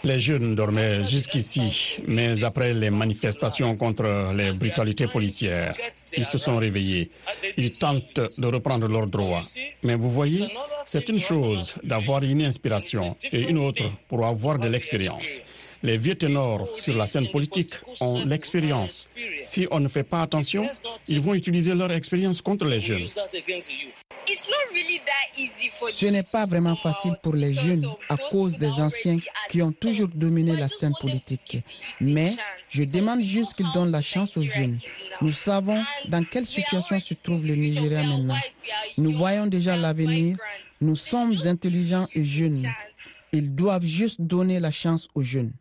Les 0.04 0.22
jeunes 0.22 0.56
dormaient 0.56 1.04
jusqu'ici, 1.06 1.98
mais 2.08 2.44
après 2.44 2.74
les 2.74 2.92
manifestations 2.92 3.76
contre 3.76 4.34
les 4.36 4.52
brutalités 4.52 5.08
policières, 5.08 5.74
ils 6.16 6.26
se 6.26 6.38
sont 6.38 6.58
réveillés. 6.58 7.10
Ils 7.58 7.74
tentent 7.78 8.22
de 8.38 8.48
reprendre 8.48 8.88
leurs 8.88 9.08
droits. 9.08 9.42
Mais 9.82 9.96
vous 9.96 10.12
voyez, 10.12 10.48
c'est 10.86 11.10
une 11.10 11.20
chose 11.20 11.76
d'avoir 11.84 12.24
une 12.24 12.44
inspiration 12.44 13.16
et 13.32 13.42
une 13.42 13.58
autre 13.58 13.92
pour 14.08 14.26
avoir 14.26 14.60
de 14.60 14.68
l'expérience. 14.68 15.42
Les 15.82 15.98
vieux 15.98 16.16
ténors 16.16 16.70
sur 16.76 16.96
la 16.96 17.08
scène 17.08 17.30
politique 17.30 17.74
ont 18.00 18.24
l'expérience. 18.26 19.10
Si 19.44 19.68
on 19.72 19.80
ne 19.80 19.88
fait 19.88 20.04
pas 20.04 20.22
attention, 20.22 20.68
ils 21.08 21.22
vont 21.22 21.34
utiliser 21.34 21.74
leur 21.74 21.92
expérience 21.92 22.42
contre 22.42 22.66
les 22.66 22.80
jeunes. 22.80 23.08
Ce 25.92 26.06
n'est 26.06 26.24
pas 26.24 26.46
vraiment 26.46 26.76
facile 26.76 27.14
pour 27.22 27.36
les 27.36 27.54
jeunes 27.54 27.86
à 28.10 28.18
cause 28.18 28.58
des 28.58 28.80
anciens 28.80 29.18
qui 29.50 29.62
ont 29.62 29.72
toujours 29.72 30.08
dominé 30.10 30.56
la 30.56 30.68
scène 30.68 30.94
politique. 31.00 31.58
Mais 32.02 32.36
je 32.70 32.84
demande 32.84 33.22
juste 33.22 33.54
qu'ils 33.54 33.72
donnent 33.74 33.92
la 33.92 34.02
chance 34.02 34.38
aux 34.38 34.44
jeunes. 34.44 34.78
Nous 35.22 35.32
savons 35.32 35.82
dans 36.08 36.24
quelle 36.24 36.46
situation 36.46 37.00
se 37.00 37.14
trouve 37.16 37.44
le 37.44 37.56
Nigeria 37.56 38.04
maintenant. 38.04 38.40
Nous 38.98 39.12
voyons 39.18 39.48
déjà 39.48 39.76
l'avenir. 39.76 40.36
Nous 40.82 40.96
sommes 40.96 41.36
intelligents 41.46 42.08
et 42.14 42.24
jeunes. 42.24 42.64
Ils 43.32 43.54
doivent 43.54 43.86
juste 43.86 44.22
donner 44.22 44.60
la 44.60 44.72
chance 44.72 45.08
aux 45.14 45.24
jeunes. 45.24 45.52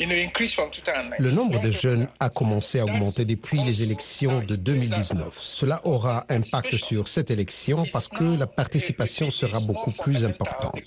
Le 0.00 1.30
nombre 1.32 1.60
de 1.60 1.70
jeunes 1.70 2.08
a 2.20 2.28
commencé 2.28 2.78
à 2.78 2.84
augmenter 2.84 3.24
depuis 3.24 3.62
les 3.64 3.82
élections 3.82 4.40
de 4.40 4.54
2019. 4.54 5.38
Cela 5.42 5.80
aura 5.84 6.24
impact 6.28 6.76
sur 6.76 7.08
cette 7.08 7.30
élection 7.30 7.84
parce 7.92 8.08
que 8.08 8.24
la 8.24 8.46
participation 8.46 9.30
sera 9.30 9.60
beaucoup 9.60 9.90
plus 9.92 10.24
importante. 10.24 10.80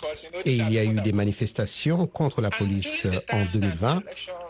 Et 0.45 0.53
il 0.53 0.71
y 0.71 0.79
a 0.79 0.83
eu 0.85 1.01
des 1.01 1.11
manifestations 1.11 2.05
contre 2.05 2.41
la 2.41 2.49
police 2.49 3.07
en 3.31 3.45
2020. 3.51 4.03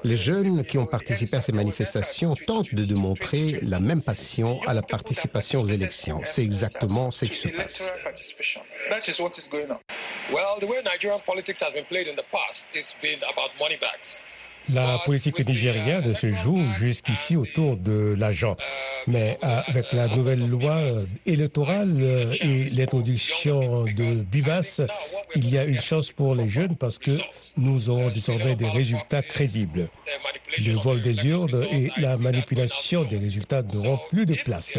Les 0.03 0.17
jeunes 0.17 0.63
qui 0.63 0.77
ont 0.77 0.85
participé 0.85 1.37
à 1.37 1.41
ces 1.41 1.51
manifestations 1.51 2.35
tentent 2.35 2.73
de 2.73 2.83
démontrer 2.83 3.59
la 3.61 3.79
même 3.79 4.01
passion 4.01 4.59
à 4.67 4.73
la 4.73 4.81
participation 4.81 5.61
aux 5.61 5.67
élections. 5.67 6.21
C'est 6.25 6.43
exactement 6.43 7.09
ce 7.11 7.25
qui 7.25 7.35
se 7.35 7.47
passe. 7.49 7.81
La 14.69 14.99
politique 15.05 15.45
nigériane 15.47 16.13
se 16.13 16.31
joue 16.31 16.63
jusqu'ici 16.77 17.35
autour 17.35 17.77
de 17.77 18.15
l'argent. 18.17 18.55
Mais 19.07 19.37
avec 19.41 19.91
la 19.93 20.07
nouvelle 20.07 20.47
loi 20.47 20.79
électorale 21.25 21.99
et 22.41 22.69
l'introduction 22.69 23.85
de 23.85 24.21
Bivas, 24.21 24.81
il 25.35 25.49
y 25.49 25.57
a 25.57 25.63
une 25.63 25.81
chance 25.81 26.11
pour 26.11 26.35
les 26.35 26.49
jeunes 26.49 26.75
parce 26.75 26.99
que 26.99 27.11
nous 27.57 27.89
aurons 27.89 28.09
désormais 28.11 28.55
des 28.55 28.69
résultats 28.69 29.23
crédibles. 29.23 29.89
Le 30.57 30.73
vol 30.73 31.01
des 31.01 31.25
urnes 31.25 31.65
et 31.71 31.89
la 31.97 32.17
manipulation 32.17 33.03
des 33.05 33.17
résultats 33.17 33.63
n'auront 33.63 33.99
plus 34.09 34.25
de 34.25 34.35
place. 34.35 34.77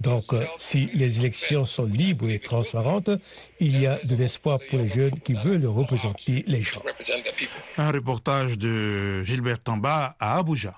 Donc, 0.00 0.24
si 0.58 0.90
les 0.94 1.18
élections 1.18 1.64
sont 1.64 1.86
libres 1.86 2.30
et 2.30 2.38
transparentes, 2.38 3.10
il 3.58 3.80
y 3.80 3.86
a 3.86 3.98
de 4.04 4.14
l'espoir 4.14 4.58
pour 4.68 4.78
les 4.78 4.88
jeunes 4.88 5.18
qui 5.20 5.32
veulent 5.32 5.66
représenter 5.66 6.44
les 6.46 6.62
gens. 6.62 6.82
Un 7.78 7.90
reportage 7.90 8.58
de 8.58 9.23
Gilbert 9.24 9.62
Tamba 9.62 10.16
à 10.20 10.36
Abuja. 10.36 10.74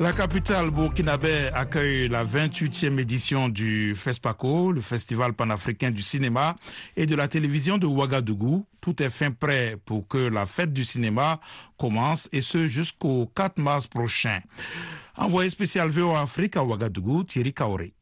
La 0.00 0.14
capitale 0.14 0.70
burkinabé 0.70 1.50
accueille 1.52 2.08
la 2.08 2.24
28e 2.24 2.98
édition 2.98 3.50
du 3.50 3.94
FESPACO, 3.94 4.72
le 4.72 4.80
Festival 4.80 5.34
panafricain 5.34 5.90
du 5.90 6.00
cinéma 6.00 6.56
et 6.96 7.04
de 7.04 7.14
la 7.14 7.28
télévision 7.28 7.76
de 7.76 7.86
Ouagadougou. 7.86 8.66
Tout 8.80 9.02
est 9.02 9.10
fin 9.10 9.30
prêt 9.30 9.76
pour 9.84 10.08
que 10.08 10.16
la 10.16 10.46
fête 10.46 10.72
du 10.72 10.86
cinéma 10.86 11.38
commence 11.76 12.30
et 12.32 12.40
ce 12.40 12.66
jusqu'au 12.66 13.26
4 13.26 13.58
mars 13.58 13.86
prochain. 13.88 14.40
Envoyé 15.18 15.50
spécial 15.50 15.90
VO 15.90 16.16
Afrique 16.16 16.56
à 16.56 16.64
Ouagadougou, 16.64 17.24
Thierry 17.24 17.52
Kaoré. 17.52 17.92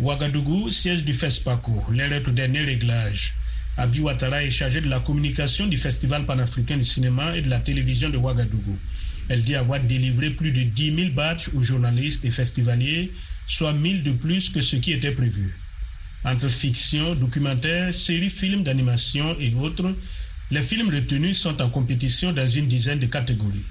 Ouagadougou, 0.00 0.70
siège 0.70 1.04
du 1.04 1.12
FESPACO, 1.12 1.86
l'heure 1.90 2.22
au 2.24 2.30
dernier 2.30 2.60
réglage. 2.60 3.34
Abi 3.76 3.98
Ouattara 3.98 4.44
est 4.44 4.50
chargé 4.52 4.80
de 4.80 4.88
la 4.88 5.00
communication 5.00 5.66
du 5.66 5.76
Festival 5.76 6.24
panafricain 6.24 6.76
du 6.76 6.84
cinéma 6.84 7.36
et 7.36 7.42
de 7.42 7.50
la 7.50 7.58
télévision 7.58 8.08
de 8.08 8.16
Ouagadougou. 8.16 8.78
Elle 9.28 9.42
dit 9.42 9.56
avoir 9.56 9.80
délivré 9.80 10.30
plus 10.30 10.52
de 10.52 10.62
10 10.62 10.94
000 10.94 11.10
badges 11.14 11.50
aux 11.52 11.64
journalistes 11.64 12.24
et 12.24 12.30
festivaliers, 12.30 13.10
soit 13.48 13.72
1000 13.72 14.04
de 14.04 14.12
plus 14.12 14.50
que 14.50 14.60
ce 14.60 14.76
qui 14.76 14.92
était 14.92 15.10
prévu. 15.10 15.56
Entre 16.24 16.48
fiction, 16.48 17.16
documentaire, 17.16 17.92
séries, 17.92 18.30
films 18.30 18.62
d'animation 18.62 19.36
et 19.40 19.52
autres, 19.54 19.96
les 20.52 20.62
films 20.62 20.94
retenus 20.94 21.38
sont 21.38 21.60
en 21.60 21.70
compétition 21.70 22.32
dans 22.32 22.48
une 22.48 22.68
dizaine 22.68 23.00
de 23.00 23.06
catégories. 23.06 23.66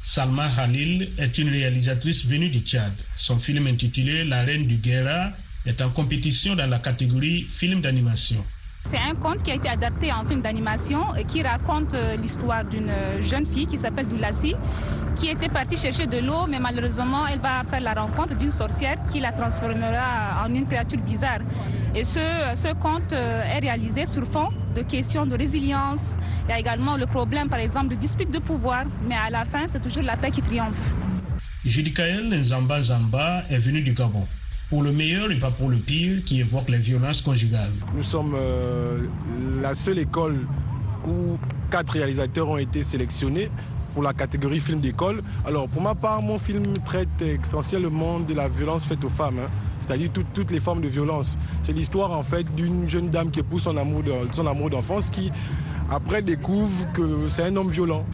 Salma 0.00 0.50
Halil 0.56 1.10
est 1.18 1.36
une 1.36 1.50
réalisatrice 1.50 2.24
venue 2.24 2.48
du 2.48 2.60
Tchad. 2.60 2.94
Son 3.14 3.38
film 3.38 3.66
intitulé 3.66 4.24
La 4.24 4.42
Reine 4.42 4.66
du 4.66 4.76
Guerra 4.76 5.34
est 5.70 5.80
en 5.82 5.90
compétition 5.90 6.54
dans 6.54 6.68
la 6.68 6.78
catégorie 6.78 7.46
film 7.50 7.80
d'animation. 7.80 8.44
C'est 8.84 8.98
un 8.98 9.14
conte 9.14 9.42
qui 9.42 9.50
a 9.50 9.54
été 9.54 9.68
adapté 9.68 10.10
en 10.12 10.24
film 10.24 10.40
d'animation 10.40 11.14
et 11.14 11.24
qui 11.24 11.42
raconte 11.42 11.94
euh, 11.94 12.16
l'histoire 12.16 12.64
d'une 12.64 12.88
euh, 12.88 13.22
jeune 13.22 13.46
fille 13.46 13.66
qui 13.66 13.78
s'appelle 13.78 14.08
Doulassi, 14.08 14.54
qui 15.14 15.28
était 15.28 15.48
partie 15.50 15.76
chercher 15.76 16.06
de 16.06 16.18
l'eau, 16.18 16.46
mais 16.48 16.58
malheureusement, 16.58 17.26
elle 17.26 17.40
va 17.40 17.62
faire 17.70 17.80
la 17.82 17.94
rencontre 17.94 18.34
d'une 18.34 18.50
sorcière 18.50 18.96
qui 19.12 19.20
la 19.20 19.32
transformera 19.32 20.42
en 20.44 20.52
une 20.54 20.66
créature 20.66 20.98
bizarre. 21.00 21.40
Et 21.94 22.04
ce, 22.04 22.20
ce 22.54 22.72
conte 22.74 23.12
euh, 23.12 23.42
est 23.44 23.60
réalisé 23.60 24.06
sur 24.06 24.24
fond 24.26 24.48
de 24.74 24.82
questions 24.82 25.26
de 25.26 25.36
résilience. 25.36 26.16
Il 26.46 26.50
y 26.50 26.54
a 26.54 26.58
également 26.58 26.96
le 26.96 27.06
problème, 27.06 27.48
par 27.48 27.58
exemple, 27.60 27.88
de 27.94 27.96
dispute 27.96 28.30
de 28.30 28.38
pouvoir, 28.38 28.84
mais 29.06 29.14
à 29.14 29.30
la 29.30 29.44
fin, 29.44 29.68
c'est 29.68 29.80
toujours 29.80 30.02
la 30.02 30.16
paix 30.16 30.30
qui 30.30 30.42
triomphe. 30.42 30.94
Judikael 31.64 32.28
Nzamba 32.30 32.80
Zamba 32.82 33.44
est 33.50 33.58
venu 33.58 33.82
du 33.82 33.92
Gabon 33.92 34.26
pour 34.70 34.84
le 34.84 34.92
meilleur 34.92 35.30
et 35.32 35.38
pas 35.38 35.50
pour 35.50 35.68
le 35.68 35.78
pire, 35.78 36.22
qui 36.24 36.40
évoque 36.40 36.70
les 36.70 36.78
violences 36.78 37.20
conjugales. 37.20 37.72
Nous 37.94 38.04
sommes 38.04 38.34
euh, 38.36 39.06
la 39.60 39.74
seule 39.74 39.98
école 39.98 40.46
où 41.06 41.36
quatre 41.70 41.92
réalisateurs 41.94 42.48
ont 42.48 42.56
été 42.56 42.82
sélectionnés 42.82 43.50
pour 43.92 44.04
la 44.04 44.12
catégorie 44.12 44.60
film 44.60 44.80
d'école. 44.80 45.22
Alors 45.44 45.68
pour 45.68 45.82
ma 45.82 45.96
part, 45.96 46.22
mon 46.22 46.38
film 46.38 46.74
traite 46.86 47.08
essentiellement 47.20 48.20
de 48.20 48.32
la 48.32 48.48
violence 48.48 48.86
faite 48.86 49.04
aux 49.04 49.08
femmes, 49.08 49.40
hein. 49.40 49.50
c'est-à-dire 49.80 50.10
toutes 50.12 50.52
les 50.52 50.60
formes 50.60 50.82
de 50.82 50.88
violence. 50.88 51.36
C'est 51.62 51.72
l'histoire 51.72 52.12
en 52.12 52.22
fait 52.22 52.46
d'une 52.54 52.88
jeune 52.88 53.10
dame 53.10 53.32
qui 53.32 53.40
épouse 53.40 53.64
son 53.64 53.76
amour, 53.76 54.04
son 54.32 54.46
amour 54.46 54.70
d'enfance 54.70 55.10
qui 55.10 55.32
après 55.90 56.22
découvre 56.22 56.92
que 56.92 57.26
c'est 57.28 57.42
un 57.42 57.56
homme 57.56 57.72
violent. 57.72 58.06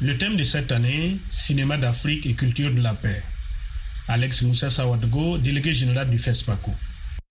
Le 0.00 0.18
thème 0.18 0.36
de 0.36 0.42
cette 0.42 0.70
année, 0.70 1.18
cinéma 1.30 1.78
d'Afrique 1.78 2.26
et 2.26 2.34
culture 2.34 2.74
de 2.74 2.80
la 2.82 2.92
paix. 2.92 3.22
Alex 4.06 4.42
Moussa 4.42 4.68
Sawadgo, 4.68 5.38
délégué 5.38 5.72
général 5.72 6.10
du 6.10 6.18
FESPACO. 6.18 6.72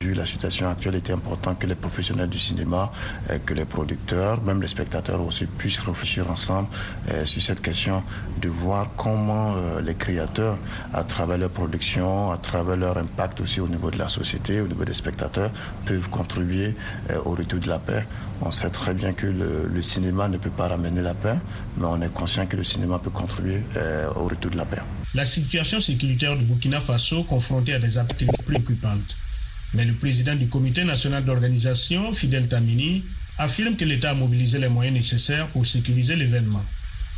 La 0.03 0.25
situation 0.25 0.67
actuelle, 0.67 0.95
était 0.95 1.13
important 1.13 1.55
que 1.55 1.65
les 1.65 1.75
professionnels 1.75 2.27
du 2.27 2.37
cinéma, 2.39 2.91
euh, 3.29 3.37
que 3.45 3.53
les 3.53 3.63
producteurs, 3.63 4.41
même 4.41 4.59
les 4.61 4.67
spectateurs 4.67 5.21
aussi 5.21 5.45
puissent 5.45 5.79
réfléchir 5.79 6.29
ensemble 6.29 6.67
euh, 7.09 7.25
sur 7.25 7.41
cette 7.41 7.61
question 7.61 8.03
de 8.41 8.49
voir 8.49 8.89
comment 8.97 9.55
euh, 9.55 9.81
les 9.81 9.93
créateurs, 9.93 10.57
à 10.93 11.03
travers 11.03 11.37
leur 11.37 11.51
production, 11.51 12.31
à 12.31 12.37
travers 12.37 12.75
leur 12.75 12.97
impact 12.97 13.39
aussi 13.39 13.61
au 13.61 13.67
niveau 13.69 13.91
de 13.91 13.97
la 13.99 14.09
société, 14.09 14.59
au 14.59 14.67
niveau 14.67 14.83
des 14.83 14.95
spectateurs, 14.95 15.51
peuvent 15.85 16.09
contribuer 16.09 16.75
au 17.23 17.29
retour 17.31 17.59
de 17.59 17.69
la 17.69 17.79
paix. 17.79 18.03
On 18.41 18.51
sait 18.51 18.71
très 18.71 18.93
bien 18.95 19.13
que 19.13 19.27
le, 19.27 19.81
cinéma 19.81 20.27
ne 20.27 20.37
peut 20.37 20.49
pas 20.49 20.67
ramener 20.67 21.01
la 21.01 21.13
paix, 21.13 21.35
mais 21.77 21.85
on 21.85 22.01
est 22.01 22.11
conscient 22.13 22.45
que 22.45 22.57
le 22.57 22.63
cinéma 22.65 22.99
peut 22.99 23.11
contribuer 23.11 23.61
au 24.17 24.23
retour 24.27 24.51
de 24.51 24.57
la 24.57 24.65
paix. 24.65 24.81
La 25.15 25.25
situation 25.25 25.79
sécuritaire 25.79 26.35
du 26.35 26.43
Burkina 26.43 26.81
Faso 26.81 27.23
confrontée 27.23 27.75
à 27.75 27.79
des 27.79 27.99
activités 27.99 28.41
préoccupantes. 28.41 29.15
Mais 29.75 29.85
le 29.85 29.93
président 29.93 30.33
du 30.33 30.47
comité 30.47 30.83
national 30.83 31.23
d'organisation, 31.23 32.13
Fidel 32.13 32.47
Tamini, 32.47 33.03
affirme 33.37 33.75
que 33.75 33.85
l'État 33.85 34.09
a 34.09 34.13
mobilisé 34.15 34.57
les 34.57 34.69
moyens 34.69 34.95
nécessaires 34.95 35.49
pour 35.49 35.67
sécuriser 35.67 36.15
l'événement. 36.15 36.63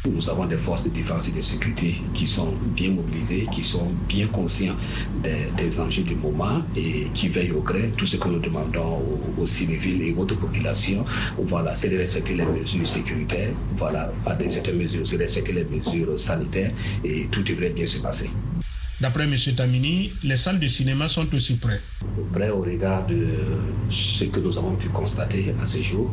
Nous 0.08 0.30
avons 0.30 0.46
des 0.46 0.58
forces 0.58 0.84
de 0.84 0.90
défense 0.90 1.28
et 1.28 1.32
de 1.32 1.42
sécurité 1.42 1.96
qui 2.14 2.28
sont 2.28 2.54
bien 2.76 2.92
mobilisées, 2.92 3.48
qui 3.52 3.64
sont 3.64 3.88
bien 4.08 4.28
conscients 4.28 4.76
des, 5.24 5.80
enjeux 5.80 6.04
du 6.04 6.16
moment 6.16 6.62
et 6.76 7.08
qui 7.14 7.28
veillent 7.28 7.52
au 7.52 7.62
gré. 7.62 7.92
Tout 7.98 8.06
ce 8.06 8.18
que 8.18 8.28
nous 8.28 8.40
demandons 8.40 9.02
aux, 9.40 9.46
civils 9.48 10.04
et 10.04 10.14
aux 10.14 10.26
populations, 10.26 11.04
voilà, 11.40 11.76
c'est 11.76 11.90
de 11.90 11.98
respecter 11.98 12.36
les 12.36 12.46
mesures 12.46 12.88
sécuritaires, 12.88 13.54
voilà, 13.78 14.12
à 14.26 14.36
des 14.36 14.50
certaines 14.50 14.78
mesures, 14.78 15.08
de 15.08 15.18
respecter 15.18 15.54
les 15.54 15.66
mesures 15.66 16.18
sanitaires 16.20 16.72
et 17.04 17.26
tout 17.32 17.42
devrait 17.42 17.72
bien 17.72 17.88
se 17.88 17.98
passer. 17.98 18.30
D'après 19.02 19.26
M. 19.26 19.36
Tamini, 19.58 20.14
les 20.24 20.38
salles 20.38 20.60
de 20.60 20.68
cinéma 20.68 21.10
sont 21.10 21.28
aussi 21.36 21.58
prêtes. 21.58 21.82
Prêts 22.32 22.50
au 22.50 22.62
regard 22.62 23.06
de 23.06 23.28
ce 23.90 24.24
que 24.24 24.40
nous 24.40 24.58
avons 24.58 24.76
pu 24.78 24.88
constater 24.88 25.54
à 25.62 25.66
ce 25.66 25.82
jour. 25.82 26.10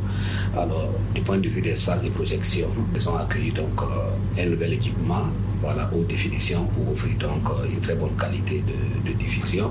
Alors, 0.57 0.93
du 1.15 1.21
point 1.21 1.39
de 1.39 1.49
vue 1.49 1.61
des 1.63 1.77
salles 1.77 2.03
de 2.03 2.09
projection, 2.11 2.67
elles 2.93 3.09
ont 3.09 3.15
accueilli 3.17 3.53
donc 3.53 3.81
euh, 3.83 4.43
un 4.43 4.51
nouvel 4.51 4.73
équipement, 4.73 5.27
voilà, 5.61 5.89
haute 5.95 6.09
définition 6.09 6.67
pour 6.67 6.93
offrir 6.93 7.17
donc 7.19 7.49
euh, 7.51 7.67
une 7.73 7.81
très 7.81 7.95
bonne 7.95 8.17
qualité 8.17 8.65
de, 9.07 9.13
diffusion. 9.13 9.71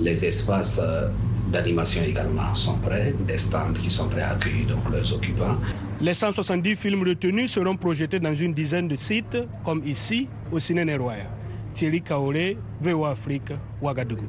Les 0.00 0.24
espaces 0.24 0.80
euh, 0.82 1.08
d'animation 1.52 2.02
également 2.02 2.52
sont 2.56 2.78
prêts, 2.78 3.14
des 3.28 3.38
stands 3.38 3.74
qui 3.74 3.88
sont 3.90 4.08
prêts 4.08 4.22
à 4.22 4.30
accueillir 4.30 4.66
donc 4.66 4.90
leurs 4.90 5.12
occupants. 5.14 5.58
Les 6.00 6.14
170 6.14 6.74
films 6.74 7.06
retenus 7.06 7.52
seront 7.52 7.76
projetés 7.76 8.18
dans 8.18 8.34
une 8.34 8.52
dizaine 8.52 8.88
de 8.88 8.96
sites, 8.96 9.38
comme 9.64 9.82
ici, 9.84 10.26
au 10.50 10.58
Ciné 10.58 10.84
Neroya. 10.84 11.41
Thierry 11.74 12.02
Kaoré, 12.02 12.56
VOA 12.80 13.10
Afrique, 13.10 13.52
Ouagadougou. 13.80 14.28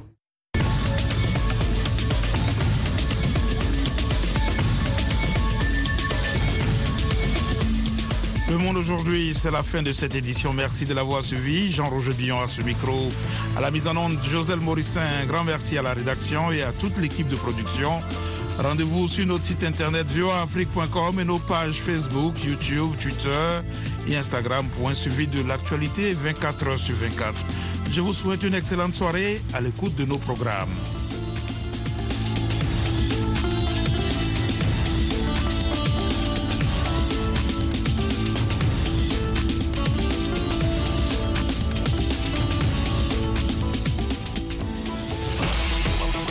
Le 8.50 8.60
monde 8.60 8.78
aujourd'hui, 8.78 9.34
c'est 9.34 9.50
la 9.50 9.64
fin 9.64 9.82
de 9.82 9.92
cette 9.94 10.14
édition. 10.14 10.54
Merci 10.54 10.86
de 10.86 10.94
l'avoir 10.94 11.24
suivi. 11.24 11.72
Jean-Roger 11.72 12.14
Billon 12.14 12.40
à 12.40 12.48
ce 12.48 12.62
micro. 12.62 13.10
À 13.58 13.62
la 13.62 13.72
mise 13.72 13.88
en 13.88 13.98
onde, 13.98 14.20
Joselle 14.22 14.60
Morissin. 14.60 15.02
Un 15.24 15.26
grand 15.26 15.44
merci 15.44 15.76
à 15.78 15.82
la 15.82 15.94
rédaction 15.94 16.52
et 16.52 16.62
à 16.62 16.72
toute 16.72 16.98
l'équipe 17.00 17.28
de 17.28 17.36
production. 17.36 18.00
Rendez-vous 18.60 19.08
sur 19.08 19.26
notre 19.26 19.46
site 19.46 19.64
internet 19.64 20.06
voaafrique.com 20.12 21.20
et 21.20 21.26
nos 21.26 21.40
pages 21.40 21.82
Facebook, 21.82 22.36
YouTube, 22.44 22.92
Twitter 23.02 23.62
et 24.08 24.18
Instagram 24.18 24.68
pour 24.76 24.89
un 24.89 24.94
suivi 24.94 25.28
de 25.28 25.42
l'actualité 25.42 26.13
24 26.13 26.68
heures 26.68 26.80
sur 26.80 26.96
24. 26.96 27.42
Je 27.92 28.02
vous 28.02 28.13
souhaite 28.13 28.44
une 28.44 28.54
excellente 28.54 28.96
soirée 28.96 29.42
à 29.54 29.62
l'écoute 29.62 29.96
de 29.96 30.06
nos 30.06 30.18
programmes. 30.18 30.74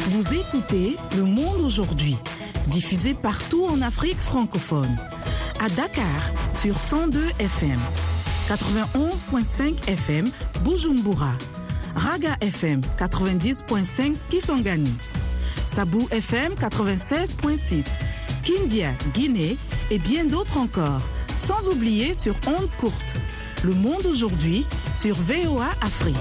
Vous 0.08 0.34
écoutez 0.34 0.96
Le 1.16 1.22
Monde 1.24 1.60
aujourd'hui, 1.64 2.16
diffusé 2.68 3.14
partout 3.14 3.64
en 3.64 3.82
Afrique 3.82 4.18
francophone. 4.18 4.96
À 5.62 5.68
Dakar 5.68 6.04
sur 6.54 6.76
102 6.80 7.20
FM, 7.38 7.78
91.5 8.48 9.88
FM 9.88 10.28
Bujumbura, 10.64 11.34
Raga 11.94 12.36
FM 12.40 12.80
90.5 12.98 14.16
Kisangani, 14.28 14.92
Sabou 15.64 16.08
FM 16.10 16.54
96.6, 16.54 17.86
Kindia, 18.42 18.90
Guinée 19.14 19.54
et 19.92 20.00
bien 20.00 20.24
d'autres 20.24 20.58
encore, 20.58 21.02
sans 21.36 21.68
oublier 21.68 22.14
sur 22.14 22.34
Onde 22.48 22.74
Courte. 22.74 23.14
Le 23.62 23.72
monde 23.72 24.04
aujourd'hui 24.06 24.66
sur 24.96 25.14
VOA 25.14 25.70
Afrique. 25.80 26.18